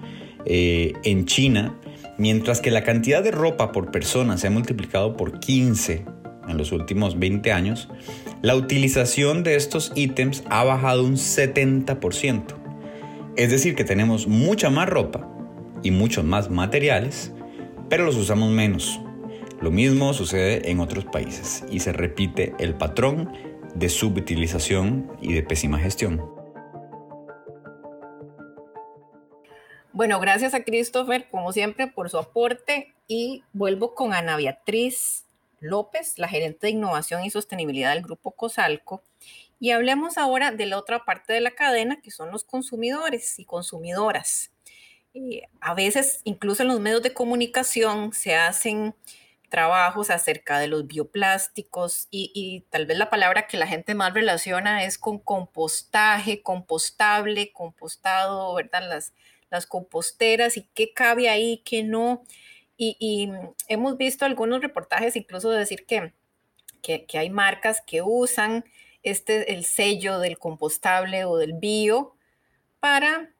eh, 0.45 0.93
en 1.03 1.25
China, 1.25 1.77
mientras 2.17 2.61
que 2.61 2.71
la 2.71 2.83
cantidad 2.83 3.21
de 3.21 3.31
ropa 3.31 3.73
por 3.73 3.91
persona 3.91 4.37
se 4.37 4.47
ha 4.47 4.49
multiplicado 4.49 5.17
por 5.17 5.41
15 5.41 6.05
en 6.47 6.57
los 6.57 6.71
últimos 6.71 7.19
20 7.19 7.51
años, 7.51 7.89
la 8.41 8.55
utilización 8.55 9.43
de 9.43 9.55
estos 9.55 9.91
ítems 9.95 10.43
ha 10.49 10.63
bajado 10.63 11.03
un 11.03 11.15
70%. 11.15 12.55
Es 13.35 13.51
decir, 13.51 13.75
que 13.75 13.83
tenemos 13.83 14.27
mucha 14.27 14.69
más 14.69 14.87
ropa 14.87 15.27
y 15.83 15.91
muchos 15.91 16.23
más 16.23 16.49
materiales, 16.49 17.33
pero 17.89 18.05
los 18.05 18.15
usamos 18.15 18.51
menos. 18.51 19.01
Lo 19.59 19.69
mismo 19.69 20.13
sucede 20.13 20.69
en 20.71 20.79
otros 20.79 21.03
países 21.05 21.63
y 21.69 21.79
se 21.79 21.91
repite 21.91 22.53
el 22.59 22.75
patrón 22.75 23.52
de 23.75 23.89
subutilización 23.89 25.17
y 25.21 25.33
de 25.33 25.43
pésima 25.43 25.79
gestión. 25.79 26.21
Bueno, 29.91 30.19
gracias 30.19 30.53
a 30.53 30.63
Christopher, 30.63 31.29
como 31.29 31.53
siempre, 31.53 31.88
por 31.88 32.09
su 32.09 32.17
aporte 32.17 32.93
y 33.07 33.43
vuelvo 33.53 33.93
con 33.93 34.13
Ana 34.13 34.38
Beatriz 34.38 35.25
López, 35.59 36.17
la 36.17 36.27
gerente 36.27 36.67
de 36.67 36.73
innovación 36.73 37.23
y 37.23 37.29
sostenibilidad 37.29 37.93
del 37.93 38.03
Grupo 38.03 38.31
Cosalco. 38.31 39.03
Y 39.59 39.71
hablemos 39.71 40.17
ahora 40.17 40.51
de 40.51 40.65
la 40.65 40.77
otra 40.77 41.05
parte 41.05 41.31
de 41.31 41.41
la 41.41 41.51
cadena, 41.51 42.01
que 42.01 42.12
son 42.12 42.31
los 42.31 42.43
consumidores 42.43 43.38
y 43.38 43.45
consumidoras. 43.45 44.51
Eh, 45.13 45.43
a 45.62 45.75
veces, 45.75 46.21
incluso 46.23 46.63
en 46.63 46.69
los 46.69 46.79
medios 46.79 47.03
de 47.03 47.13
comunicación, 47.13 48.13
se 48.13 48.36
hacen 48.36 48.95
trabajos 49.53 50.09
acerca 50.09 50.57
de 50.57 50.67
los 50.67 50.87
bioplásticos 50.87 52.07
y, 52.09 52.65
tal 52.71 52.87
vez 52.87 52.97
la 52.97 53.11
palabra 53.11 53.45
que 53.45 53.55
la 53.55 53.67
gente 53.67 53.93
más 53.93 54.11
relaciona 54.11 54.83
es 54.83 54.97
con 54.97 55.19
compostaje, 55.19 56.41
compostable, 56.41 57.51
compostado, 57.53 58.55
¿verdad? 58.55 58.89
Las, 58.89 59.13
las 59.51 59.67
composteras 59.67 60.57
y 60.57 60.63
qué 60.73 60.91
cabe 60.91 61.29
ahí, 61.29 61.61
qué 61.65 61.83
no. 61.83 62.23
Y, 62.77 63.29
hemos 63.67 63.95
visto 63.95 64.25
algunos 64.25 64.59
reportajes 64.59 65.15
incluso 65.15 65.51
de 65.51 65.59
decir 65.59 65.85
que, 65.85 66.13
que, 66.81 67.19
hay 67.19 67.29
marcas 67.29 67.83
que 67.85 68.01
usan 68.01 68.65
este, 69.03 69.53
el 69.53 69.65
sello 69.65 70.17
del 70.17 70.39
compostable 70.39 71.25
o 71.25 71.37
del 71.37 71.53
bio 71.53 72.15
para, 72.79 73.35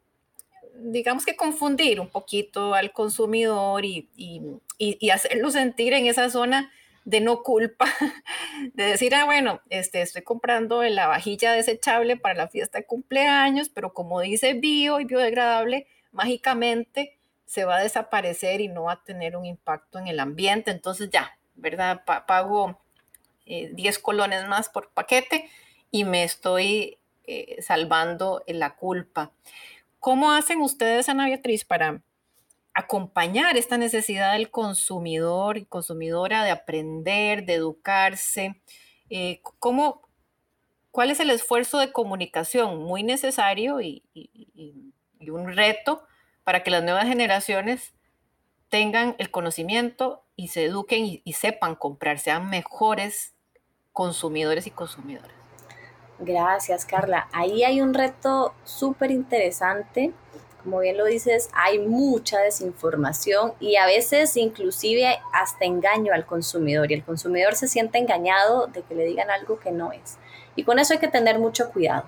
digamos 0.76 1.26
que 1.26 1.36
confundir 1.36 2.00
un 2.00 2.10
poquito 2.10 2.74
al 2.74 2.92
consumidor 2.92 3.86
y, 3.86 4.10
y, 4.16 5.10
hacerlo 5.10 5.52
sentir 5.52 5.94
en 5.94 6.08
esa 6.08 6.30
zona 6.30 6.72
de 7.06 7.22
no 7.22 7.44
culpa, 7.44 7.86
de 8.74 8.84
decir, 8.84 9.14
ah, 9.16 9.26
bueno, 9.26 9.62
este, 9.70 10.02
estoy 10.02 10.24
comprando 10.24 10.84
la 10.84 11.08
vajilla 11.08 11.52
desechable 11.52 12.18
para 12.18 12.36
la 12.36 12.48
fiesta 12.48 12.80
de 12.80 12.86
cumpleaños, 12.86 13.70
pero 13.70 13.94
como 13.94 14.22
dice 14.22 14.54
bio 14.54 15.00
y 15.00 15.06
biodegradable, 15.06 15.88
mágicamente 16.12 17.18
se 17.46 17.66
va 17.66 17.78
a 17.78 17.84
desaparecer 17.84 18.62
y 18.62 18.68
no 18.68 18.84
va 18.84 18.94
a 18.94 19.04
tener 19.04 19.36
un 19.36 19.46
impacto 19.46 20.00
en 20.00 20.08
el 20.08 20.20
ambiente. 20.20 20.72
Entonces 20.72 21.10
ya, 21.12 21.38
¿verdad? 21.56 22.04
pago 22.06 22.80
10 23.46 23.78
eh, 23.78 24.02
colones 24.02 24.48
más 24.48 24.70
por 24.70 24.90
paquete 24.90 25.50
y 25.92 26.06
me 26.06 26.24
estoy 26.24 26.98
eh, 27.26 27.62
salvando 27.62 28.44
la 28.48 28.76
culpa. 28.76 29.32
¿Cómo 30.04 30.32
hacen 30.32 30.62
ustedes, 30.62 31.08
Ana 31.08 31.26
Beatriz, 31.26 31.64
para 31.64 32.04
acompañar 32.76 33.58
esta 33.58 33.78
necesidad 33.78 34.34
del 34.34 34.52
consumidor 34.52 35.58
y 35.58 35.66
consumidora 35.66 36.44
de 36.44 36.52
aprender, 36.52 37.46
de 37.46 37.54
educarse? 37.56 38.62
Eh, 39.10 39.42
¿cómo, 39.60 40.02
¿Cuál 40.92 41.10
es 41.10 41.20
el 41.20 41.30
esfuerzo 41.30 41.80
de 41.80 41.92
comunicación 41.92 42.84
muy 42.84 43.02
necesario 43.02 43.82
y 43.82 44.04
y 45.24 45.30
un 45.30 45.52
reto 45.54 46.04
para 46.44 46.64
que 46.64 46.72
las 46.72 46.84
nuevas 46.84 47.06
generaciones 47.06 47.94
tengan 48.70 49.16
el 49.18 49.32
conocimiento 49.32 50.26
y 50.36 50.50
se 50.50 50.66
eduquen 50.66 51.22
y, 51.24 51.34
sepan 51.34 51.76
comprar, 51.76 52.20
sean 52.20 52.50
mejores 52.50 53.34
consumidores 53.92 54.68
y 54.68 54.72
consumidoras. 54.72 55.43
Gracias, 56.26 56.86
Carla. 56.86 57.28
Ahí 57.34 57.66
hay 57.66 57.82
un 57.82 57.94
reto 57.94 58.54
súper 58.64 59.12
interesante. 59.12 60.14
Como 60.64 60.80
bien 60.80 60.98
lo 60.98 61.04
dices, 61.04 61.50
hay 61.54 61.80
mucha 61.80 62.40
desinformación 62.40 63.52
y 63.60 63.76
a 63.76 63.86
veces 63.86 64.38
inclusive 64.38 65.20
hasta 65.34 65.66
engaño 65.66 66.14
al 66.14 66.26
consumidor 66.26 66.90
y 66.90 66.94
el 66.94 67.04
consumidor 67.04 67.56
se 67.56 67.68
siente 67.68 67.98
engañado 67.98 68.68
de 68.68 68.84
que 68.84 68.96
le 68.96 69.04
digan 69.04 69.30
algo 69.30 69.60
que 69.60 69.72
no 69.72 69.92
es. 69.92 70.18
Y 70.56 70.64
con 70.64 70.80
eso 70.80 70.94
hay 70.94 71.00
que 71.00 71.10
tener 71.10 71.40
mucho 71.40 71.70
cuidado. 71.72 72.06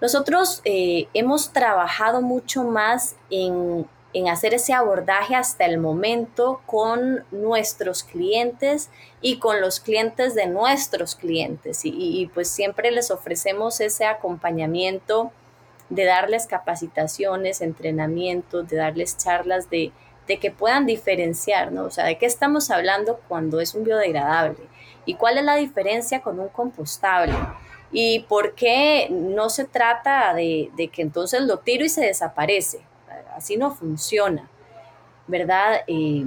Nosotros 0.00 0.62
eh, 0.64 1.08
hemos 1.12 1.52
trabajado 1.52 2.22
mucho 2.22 2.64
más 2.64 3.16
en, 3.28 3.86
hacer 4.28 4.54
ese 4.54 4.72
abordaje 4.72 5.34
hasta 5.34 5.64
el 5.64 5.78
momento 5.78 6.60
con 6.66 7.24
nuestros 7.30 8.02
clientes 8.02 8.90
y 9.20 9.38
con 9.38 9.60
los 9.60 9.80
clientes 9.80 10.34
de 10.34 10.46
nuestros 10.46 11.14
clientes. 11.14 11.80
Y, 11.84 12.30
pues 12.34 12.48
siempre 12.48 12.90
les 12.90 13.10
ofrecemos 13.10 13.80
ese 13.80 14.04
acompañamiento 14.04 15.32
de 15.88 16.04
darles 16.04 16.46
capacitaciones, 16.46 17.60
entrenamientos, 17.60 18.68
de 18.68 18.76
darles 18.76 19.16
charlas 19.16 19.68
de, 19.70 19.92
de 20.26 20.38
que 20.38 20.50
puedan 20.50 20.86
diferenciar, 20.86 21.72
¿no? 21.72 21.84
O 21.84 21.90
sea, 21.90 22.04
¿de 22.04 22.18
qué 22.18 22.26
estamos 22.26 22.70
hablando 22.70 23.20
cuando 23.28 23.60
es 23.60 23.74
un 23.74 23.84
biodegradable? 23.84 24.68
¿Y 25.04 25.14
cuál 25.14 25.38
es 25.38 25.44
la 25.44 25.56
diferencia 25.56 26.22
con 26.22 26.38
un 26.38 26.48
compostable? 26.48 27.34
¿Y 27.92 28.20
por 28.20 28.54
qué 28.54 29.08
no 29.10 29.50
se 29.50 29.64
trata 29.64 30.32
de, 30.32 30.70
que 30.92 31.02
entonces 31.02 31.42
lo 31.42 31.58
tiro 31.58 31.84
y 31.84 31.90
se 31.90 32.06
desaparece? 32.06 32.80
Así 33.36 33.56
no 33.56 33.74
funciona, 33.74 34.48
¿verdad? 35.26 35.80
Eh, 35.86 36.24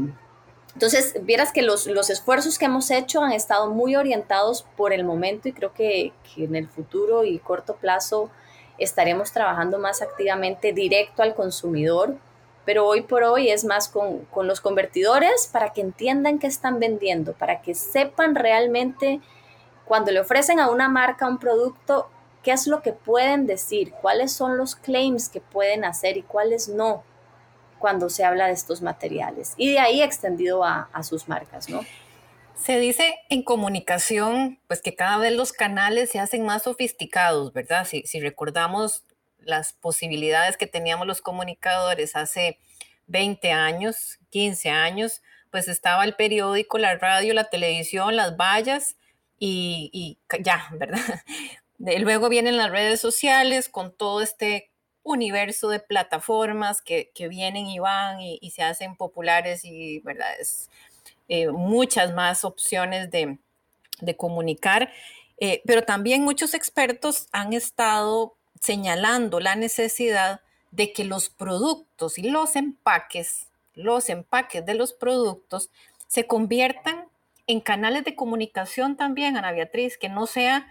entonces, 0.76 1.16
vieras 1.22 1.54
que 1.54 1.62
los, 1.62 1.88
esfuerzos 1.88 2.60
que 2.60 2.66
hemos 2.66 2.92
hecho 2.92 3.24
han 3.24 3.32
estado 3.32 3.70
muy 3.72 3.96
orientados 3.96 4.66
por 4.76 4.92
el 4.92 5.06
momento 5.06 5.48
y 5.48 5.54
creo 5.54 5.74
que, 5.74 6.12
en 6.36 6.56
el 6.56 6.68
futuro 6.68 7.24
y 7.24 7.40
corto 7.40 7.76
plazo 7.76 8.30
estaremos 8.78 9.32
trabajando 9.32 9.80
más 9.80 10.02
activamente 10.02 10.74
directo 10.74 11.24
al 11.24 11.34
consumidor, 11.34 12.18
pero 12.66 12.86
hoy 12.86 13.04
por 13.04 13.24
hoy 13.24 13.50
es 13.50 13.64
más 13.64 13.88
con, 13.88 14.26
con 14.26 14.48
los 14.48 14.60
convertidores 14.60 15.48
para 15.50 15.72
que 15.72 15.80
entiendan 15.80 16.40
qué 16.40 16.48
están 16.48 16.78
vendiendo, 16.80 17.32
para 17.32 17.62
que 17.62 17.74
sepan 17.74 18.36
realmente 18.36 19.22
cuando 19.86 20.12
le 20.12 20.20
ofrecen 20.20 20.60
a 20.60 20.70
una 20.70 20.90
marca 20.90 21.26
un 21.26 21.38
producto, 21.38 22.10
¿qué 22.46 22.52
es 22.52 22.68
lo 22.68 22.84
que 22.84 22.94
pueden 22.94 23.48
decir? 23.48 23.92
¿Cuáles 23.92 24.32
son 24.32 24.56
los 24.56 24.76
claims 24.76 25.30
que 25.30 25.42
pueden 25.42 25.84
hacer 25.84 26.16
y 26.16 26.22
cuáles 26.22 26.70
no 26.70 27.04
cuando 27.80 28.08
se 28.08 28.24
habla 28.24 28.46
de 28.46 28.54
estos 28.54 28.84
materiales? 28.84 29.56
Y 29.58 29.72
de 29.72 29.80
ahí 29.80 30.04
extendido 30.04 30.64
a, 30.64 30.88
sus 31.02 31.28
marcas, 31.28 31.68
¿no? 31.70 31.82
Se 32.56 32.80
dice 32.80 33.16
en 33.30 33.42
comunicación, 33.42 34.60
pues 34.68 34.84
que 34.84 34.96
cada 34.96 35.18
vez 35.18 35.34
los 35.34 35.54
canales 35.54 36.12
se 36.12 36.20
hacen 36.20 36.46
más 36.46 36.64
sofisticados, 36.64 37.52
¿verdad? 37.52 37.86
Si, 37.86 38.20
recordamos 38.20 39.04
las 39.40 39.74
posibilidades 39.74 40.56
que 40.56 40.68
teníamos 40.68 41.08
los 41.08 41.22
comunicadores 41.22 42.16
hace 42.16 42.60
20 43.08 43.52
años, 43.54 44.20
15 44.30 44.70
años, 44.70 45.24
pues 45.50 45.68
estaba 45.68 46.04
el 46.04 46.14
periódico, 46.14 46.78
la 46.78 46.96
radio, 46.96 47.34
la 47.34 47.50
televisión, 47.50 48.16
las 48.16 48.38
vallas, 48.38 48.98
y, 49.40 50.20
ya, 50.42 50.70
¿verdad? 50.74 51.02
Luego 51.78 52.30
vienen 52.30 52.58
las 52.58 52.72
redes 52.72 53.00
sociales 53.02 53.70
con 53.70 53.92
todo 53.92 54.22
este 54.22 54.70
universo 55.04 55.70
de 55.70 55.80
plataformas 55.80 56.82
que, 56.82 57.12
vienen 57.30 57.68
y 57.68 57.80
van 57.80 58.20
y, 58.20 58.52
se 58.52 58.64
hacen 58.64 58.96
populares 58.96 59.64
y, 59.64 60.04
eh, 61.30 61.48
muchas 61.50 62.14
más 62.14 62.44
opciones 62.44 63.12
de, 63.12 63.38
comunicar, 64.18 64.92
eh, 65.38 65.62
pero 65.66 65.84
también 65.84 66.24
muchos 66.24 66.54
expertos 66.54 67.28
han 67.32 67.54
estado 67.54 68.36
señalando 68.60 69.40
la 69.40 69.56
necesidad 69.56 70.42
de 70.72 70.92
que 70.92 71.06
los 71.06 71.30
productos 71.30 72.18
y 72.18 72.30
los 72.30 72.56
empaques, 72.56 73.48
los 73.74 74.10
empaques 74.10 74.66
de 74.66 74.74
los 74.74 74.94
productos 74.94 75.70
se 76.08 76.28
conviertan 76.28 77.08
en 77.48 77.62
canales 77.62 78.04
de 78.04 78.16
comunicación 78.16 78.98
también, 78.98 79.38
Ana 79.38 79.52
Beatriz, 79.52 79.98
que 79.98 80.10
no 80.10 80.26
sea 80.26 80.68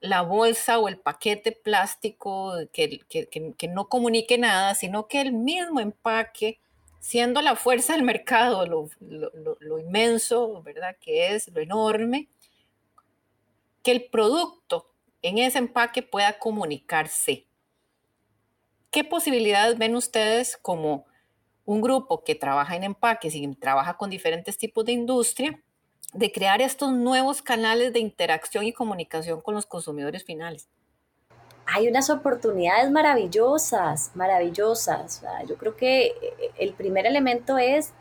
la 0.00 0.22
bolsa 0.22 0.78
o 0.78 0.88
el 0.88 0.98
paquete 0.98 1.52
plástico 1.52 2.54
que, 2.72 3.00
que, 3.08 3.68
no 3.68 3.88
comunique 3.88 4.38
nada, 4.38 4.74
sino 4.74 5.08
que 5.08 5.20
el 5.20 5.32
mismo 5.32 5.80
empaque, 5.80 6.60
siendo 7.00 7.42
la 7.42 7.56
fuerza 7.56 7.94
del 7.94 8.02
mercado, 8.04 8.66
lo, 8.66 8.88
lo, 9.00 9.78
inmenso, 9.78 10.62
¿verdad? 10.62 10.96
Que 11.00 11.34
es, 11.34 11.48
lo 11.48 11.60
enorme, 11.60 12.28
que 13.82 13.90
el 13.90 14.04
producto 14.04 14.90
en 15.22 15.38
ese 15.38 15.58
empaque 15.58 16.02
pueda 16.02 16.38
comunicarse. 16.38 17.46
¿Qué 18.90 19.04
posibilidades 19.04 19.78
ven 19.78 19.96
ustedes 19.96 20.56
como 20.56 21.06
un 21.64 21.80
grupo 21.82 22.24
que 22.24 22.34
trabaja 22.34 22.76
en 22.76 22.84
empaques 22.84 23.34
y 23.34 23.46
trabaja 23.56 23.96
con 23.96 24.10
diferentes 24.10 24.56
tipos 24.56 24.84
de 24.84 24.92
industria 24.92 25.62
de 26.12 26.32
crear 26.32 26.60
estos 26.62 26.92
nuevos 26.92 27.42
canales 27.42 27.92
de 27.92 28.00
interacción 28.00 28.64
y 28.64 28.72
comunicación 28.72 29.40
con 29.40 29.54
los 29.54 29.66
consumidores 29.66 30.24
finales? 30.24 30.68
Hay 31.66 31.86
unas 31.86 32.08
oportunidades 32.08 32.90
maravillosas, 32.90 34.10
maravillosas. 34.14 35.22
Yo 35.46 35.56
creo 35.56 35.76
que 35.76 36.06
eh, 36.06 36.14
el 36.58 36.72
primer 36.72 37.06
elemento 37.06 37.58
es 37.58 37.92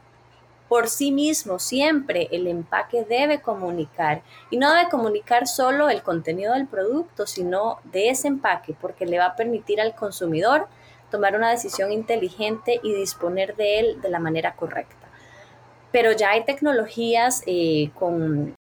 por 0.70 0.90
sí 0.90 1.12
mismo, 1.12 1.60
siempre 1.60 2.28
el 2.32 2.48
empaque 2.48 3.06
debe 3.06 3.42
comunicar 3.42 4.22
y 4.50 4.58
no 4.58 4.74
debe 4.74 4.90
comunicar 4.90 5.48
solo 5.48 5.90
el 5.90 6.04
contenido 6.04 6.54
del 6.54 6.68
producto, 6.68 7.26
sino 7.26 7.80
de 7.86 8.10
ese 8.10 8.28
empaque, 8.28 8.76
porque 8.80 9.06
le 9.06 9.18
va 9.18 9.28
a 9.28 9.36
permitir 9.36 9.80
al 9.80 9.96
consumidor 9.96 10.68
tomar 11.10 11.36
una 11.36 11.52
decisión 11.52 11.94
inteligente 11.94 12.82
y 12.84 12.94
disponer 12.94 13.56
de 13.56 13.80
él 13.80 14.02
de 14.02 14.10
la 14.10 14.20
manera 14.20 14.56
correcta. 14.56 14.97
Pero 15.92 16.12
ya 16.12 16.32
hay 16.32 16.44
tecnologías 16.46 17.44
eh, 17.46 17.92
con 17.96 18.56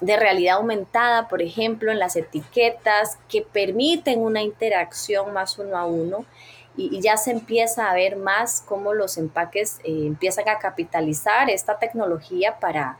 de 0.00 0.16
realidad 0.16 0.56
aumentada, 0.56 1.28
por 1.28 1.42
ejemplo, 1.42 1.92
en 1.92 1.98
las 1.98 2.16
etiquetas 2.16 3.18
que 3.28 3.42
permiten 3.42 4.20
una 4.20 4.42
interacción 4.42 5.32
más 5.32 5.58
uno 5.58 5.76
a 5.76 5.86
uno 5.86 6.24
y, 6.76 7.00
ya 7.00 7.16
se 7.16 7.30
empieza 7.30 7.90
a 7.90 7.94
ver 7.94 8.16
más 8.16 8.62
cómo 8.66 8.94
los 8.94 9.16
empaques 9.16 9.78
eh, 9.84 10.06
empiezan 10.06 10.48
a 10.48 10.58
capitalizar 10.58 11.50
esta 11.50 11.78
tecnología 11.78 12.58
para, 12.58 12.98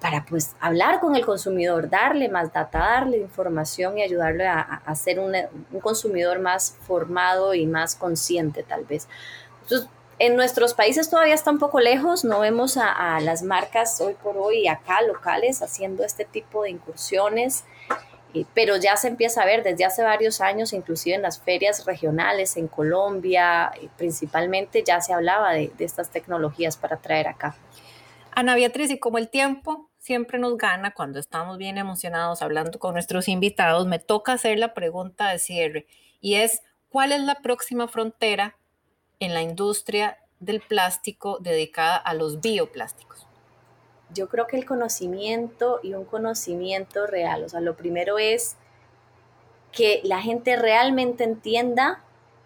para 0.00 0.24
pues 0.24 0.54
hablar 0.60 1.00
con 1.00 1.14
el 1.14 1.26
consumidor, 1.26 1.90
darle 1.90 2.28
más 2.28 2.52
data, 2.52 2.78
darle 2.78 3.18
información 3.18 3.98
y 3.98 4.02
ayudarle 4.02 4.46
a, 4.46 4.60
a 4.60 4.94
ser 4.94 5.20
un, 5.20 5.34
consumidor 5.80 6.38
más 6.38 6.76
formado 6.86 7.54
y 7.54 7.66
más 7.66 7.94
consciente 7.94 8.62
tal 8.62 8.84
vez. 8.84 9.08
Entonces, 9.62 9.88
en 10.20 10.36
nuestros 10.36 10.74
países 10.74 11.08
todavía 11.08 11.34
está 11.34 11.50
un 11.50 11.58
poco 11.58 11.80
lejos, 11.80 12.24
no 12.24 12.40
vemos 12.40 12.76
a, 12.76 13.18
las 13.20 13.42
marcas 13.42 13.98
hoy 14.02 14.14
por 14.22 14.36
hoy 14.36 14.68
acá 14.68 15.00
locales 15.00 15.62
haciendo 15.62 16.04
este 16.04 16.26
tipo 16.26 16.62
de 16.62 16.70
incursiones 16.70 17.64
pero 18.54 18.76
ya 18.76 18.96
se 18.96 19.08
empieza 19.08 19.42
a 19.42 19.46
ver 19.46 19.64
desde 19.64 19.84
hace 19.84 20.04
varios 20.04 20.40
años, 20.40 20.72
inclusive 20.72 21.16
en 21.16 21.22
las 21.22 21.40
ferias 21.40 21.84
regionales 21.84 22.56
en 22.56 22.68
Colombia, 22.68 23.72
principalmente 23.96 24.84
ya 24.86 25.00
se 25.00 25.12
hablaba 25.12 25.52
de, 25.52 25.72
estas 25.80 26.10
tecnologías 26.10 26.76
para 26.76 26.98
traer 26.98 27.26
acá. 27.26 27.56
Ana 28.30 28.54
Beatriz, 28.54 28.90
y 28.90 29.00
como 29.00 29.18
el 29.18 29.30
tiempo 29.30 29.89
siempre 30.00 30.40
nos 30.40 30.58
gana 30.58 30.90
cuando 30.92 31.20
estamos 31.20 31.56
bien 31.56 31.78
emocionados 31.78 32.42
hablando 32.42 32.80
con 32.80 32.94
nuestros 32.94 33.28
invitados, 33.28 33.86
me 33.86 34.00
toca 34.00 34.32
hacer 34.32 34.58
la 34.58 34.74
pregunta 34.74 35.30
de 35.30 35.38
cierre 35.38 35.86
y 36.20 36.34
es, 36.34 36.62
¿cuál 36.88 37.12
es 37.12 37.20
la 37.20 37.36
próxima 37.36 37.86
frontera 37.86 38.56
en 39.20 39.32
la 39.32 39.42
industria 39.42 40.18
del 40.40 40.60
plástico 40.60 41.38
dedicada 41.40 41.96
a 41.96 42.14
los 42.14 42.40
bioplásticos? 42.40 43.26
yo 44.14 44.28
creo 44.28 44.46
que 44.46 44.56
el 44.56 44.64
conocimiento 44.64 45.80
y 45.82 45.94
un 45.94 46.04
conocimiento 46.04 47.06
real, 47.06 47.44
o 47.44 47.48
sea, 47.48 47.60
lo 47.60 47.76
primero 47.76 48.18
es 48.18 48.56
que 49.72 50.00
la 50.04 50.20
gente 50.20 50.56
realmente 50.56 51.24
entienda 51.24 52.02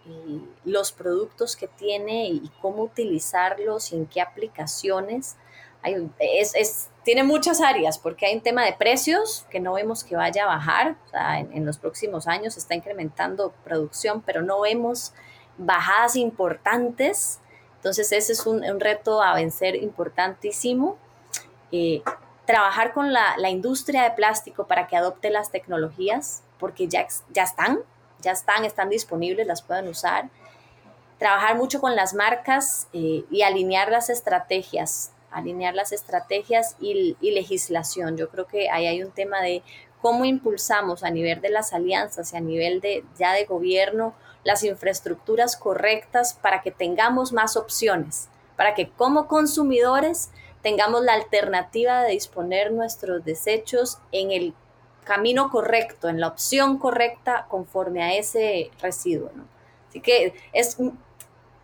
eh, 0.07 0.41
los 0.65 0.93
productos 0.93 1.57
que 1.57 1.69
tiene 1.69 2.29
y 2.29 2.51
cómo 2.61 2.83
utilizarlos 2.83 3.93
y 3.93 3.97
en 3.97 4.07
qué 4.07 4.21
aplicaciones. 4.21 5.37
Hay, 5.83 6.11
es, 6.19 6.91
tiene 7.05 7.23
muchas 7.23 7.61
áreas 7.61 7.99
porque 7.99 8.27
hay 8.27 8.35
un 8.35 8.41
tema 8.41 8.65
de 8.65 8.73
precios 8.73 9.47
que 9.51 9.61
no 9.61 9.75
vemos 9.75 10.03
que 10.05 10.17
vaya 10.17 10.45
a 10.45 10.47
bajar, 10.47 10.97
o 11.07 11.09
sea, 11.11 11.39
en, 11.39 11.65
los 11.67 11.79
próximos 11.79 12.27
años 12.27 12.57
está 12.57 12.75
incrementando 12.75 13.53
producción, 13.63 14.23
pero 14.23 14.43
no 14.43 14.61
vemos 14.61 15.13
bajadas 15.59 16.17
importantes. 16.17 17.41
Entonces 17.77 18.11
ese 18.13 18.33
es 18.33 18.47
un, 18.47 18.81
reto 18.81 19.23
a 19.23 19.35
vencer 19.35 19.77
importantísimo. 19.77 20.97
Eh, 21.71 22.03
trabajar 22.47 22.93
con 22.93 23.13
la, 23.13 23.51
industria 23.51 24.03
de 24.05 24.11
plástico 24.13 24.67
para 24.67 24.87
que 24.87 24.97
adopte 24.97 25.31
las 25.31 25.51
tecnologías, 25.51 26.43
porque 26.59 26.89
ya, 26.89 27.07
ya 27.31 27.43
están, 27.43 27.81
ya 28.21 28.33
están, 28.33 28.65
están 28.65 28.89
disponibles, 28.89 29.47
las 29.47 29.63
pueden 29.63 29.89
usar. 29.89 30.31
Trabajar 31.19 31.57
mucho 31.57 31.81
con 31.81 31.95
las 31.95 32.15
marcas 32.15 32.89
eh, 32.93 33.25
y 33.31 33.43
alinear 33.43 33.91
las 33.91 34.09
estrategias, 34.11 35.13
alinear 35.35 35.75
las 35.75 35.93
estrategias 35.93 36.77
y, 36.81 37.17
y, 37.21 37.31
legislación. 37.33 38.17
Yo 38.17 38.29
creo 38.29 38.47
que 38.47 38.71
ahí 38.71 38.87
hay 38.87 39.03
un 39.03 39.11
tema 39.11 39.41
de 39.43 39.63
cómo 40.01 40.25
impulsamos 40.25 41.03
a 41.03 41.11
nivel 41.11 41.41
de 41.41 41.51
las 41.51 41.73
alianzas 41.73 42.33
y 42.33 42.37
a 42.37 42.41
nivel 42.41 42.81
de 42.81 43.05
ya 43.19 43.33
de 43.33 43.45
gobierno 43.45 44.15
las 44.45 44.63
infraestructuras 44.63 45.57
correctas 45.57 46.35
para 46.35 46.63
que 46.63 46.71
tengamos 46.71 47.33
más 47.33 47.57
opciones, 47.57 48.29
para 48.57 48.75
que 48.75 48.91
como 48.91 49.27
consumidores 49.27 50.31
tengamos 50.63 51.03
la 51.03 51.15
alternativa 51.15 52.03
de 52.03 52.13
disponer 52.13 52.73
nuestros 52.73 53.25
desechos 53.25 53.99
en 54.13 54.31
el 54.31 54.55
camino 55.05 55.51
correcto, 55.51 56.09
en 56.09 56.21
la 56.21 56.29
opción 56.29 56.79
correcta 56.79 57.47
conforme 57.49 58.03
a 58.03 58.15
ese 58.15 58.71
residuo. 58.81 59.31
Así 59.89 60.01
que 60.01 60.35
es 60.53 60.79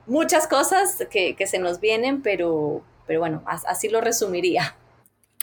muchas 0.07 0.47
cosas 0.47 0.99
que, 1.11 1.35
se 1.47 1.59
nos 1.59 1.81
vienen, 1.81 2.23
pero, 2.23 2.83
pero 3.11 3.19
bueno, 3.19 3.43
así 3.45 3.89
lo 3.89 4.01
resumiría. 4.01 4.77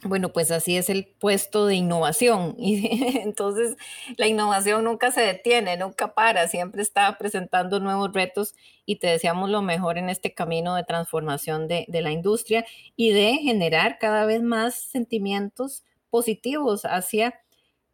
Bueno, 0.02 0.32
pues 0.32 0.52
así 0.52 0.78
es 0.78 0.90
el 0.90 1.06
puesto 1.06 1.66
de 1.66 1.76
innovación. 1.76 2.56
Y 2.58 3.20
entonces 3.20 3.76
la 4.16 4.26
innovación 4.26 4.86
nunca 4.86 5.12
se 5.12 5.20
detiene, 5.20 5.76
nunca 5.76 6.14
para, 6.14 6.48
siempre 6.48 6.82
está 6.82 7.18
presentando 7.18 7.82
nuevos 7.82 8.14
retos 8.14 8.56
y 8.86 9.00
te 9.00 9.08
deseamos 9.08 9.50
lo 9.50 9.62
mejor 9.62 9.98
en 9.98 10.08
este 10.08 10.34
camino 10.34 10.76
de 10.76 10.86
transformación 10.86 11.68
de, 11.68 11.86
la 11.90 12.12
industria 12.12 12.66
y 12.96 13.12
de 13.12 13.34
generar 13.44 13.98
cada 14.00 14.26
vez 14.26 14.42
más 14.42 14.76
sentimientos 14.76 15.84
positivos 16.10 16.86
hacia 16.86 17.38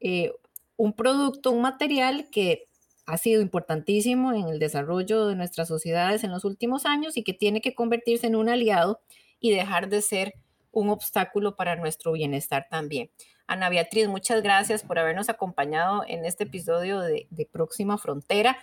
eh, 0.02 0.34
un 0.78 0.94
producto, 0.94 1.50
un 1.50 1.64
material 1.64 2.28
que 2.30 2.68
ha 3.08 3.18
sido 3.18 3.42
importantísimo 3.42 4.34
en 4.34 4.50
el 4.50 4.60
desarrollo 4.60 5.26
de 5.26 5.36
nuestras 5.36 5.68
sociedades 5.68 6.24
en 6.24 6.30
los 6.30 6.46
últimos 6.46 6.86
años 6.86 7.18
y 7.18 7.24
que 7.24 7.34
tiene 7.34 7.60
que 7.60 7.74
convertirse 7.74 8.28
en 8.28 8.36
un 8.36 8.50
aliado 8.50 9.02
y 9.44 9.52
dejar 9.52 9.90
de 9.90 10.02
ser 10.02 10.34
un 10.72 10.90
obstáculo 10.90 11.58
para 11.58 11.76
nuestro 11.76 12.14
bienestar 12.14 12.68
también. 12.72 13.12
Ana 13.46 13.68
Beatriz, 13.68 14.08
muchas 14.08 14.42
gracias 14.42 14.84
por 14.84 14.98
habernos 14.98 15.28
acompañado 15.28 16.06
en 16.08 16.24
este 16.24 16.46
episodio 16.46 17.02
de, 17.02 17.28
Próxima 17.52 17.98
Frontera. 17.98 18.58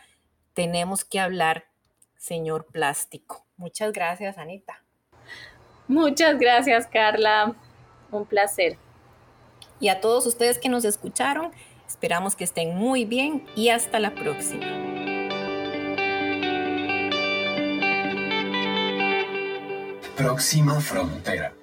Tenemos 0.55 1.05
que 1.05 1.21
hablar, 1.21 1.66
señor 2.16 2.64
plástico. 2.64 3.45
Muchas 3.59 3.93
gracias, 3.93 4.38
Anita. 4.38 4.83
Muchas 5.87 6.38
gracias, 6.38 6.87
Carla. 6.87 7.55
Un 8.11 8.25
placer. 8.25 8.79
Y 9.81 9.88
a 9.88 10.01
todos 10.01 10.25
ustedes 10.25 10.59
que 10.59 10.71
nos 10.71 10.87
escucharon, 10.87 11.53
esperamos 11.87 12.37
que 12.37 12.45
estén 12.45 12.75
muy 12.75 13.05
bien 13.05 13.45
y 13.55 13.69
hasta 13.69 14.01
la 14.01 14.14
próxima. 14.14 14.89
Próxima 20.21 20.79
Frontera. 20.83 21.60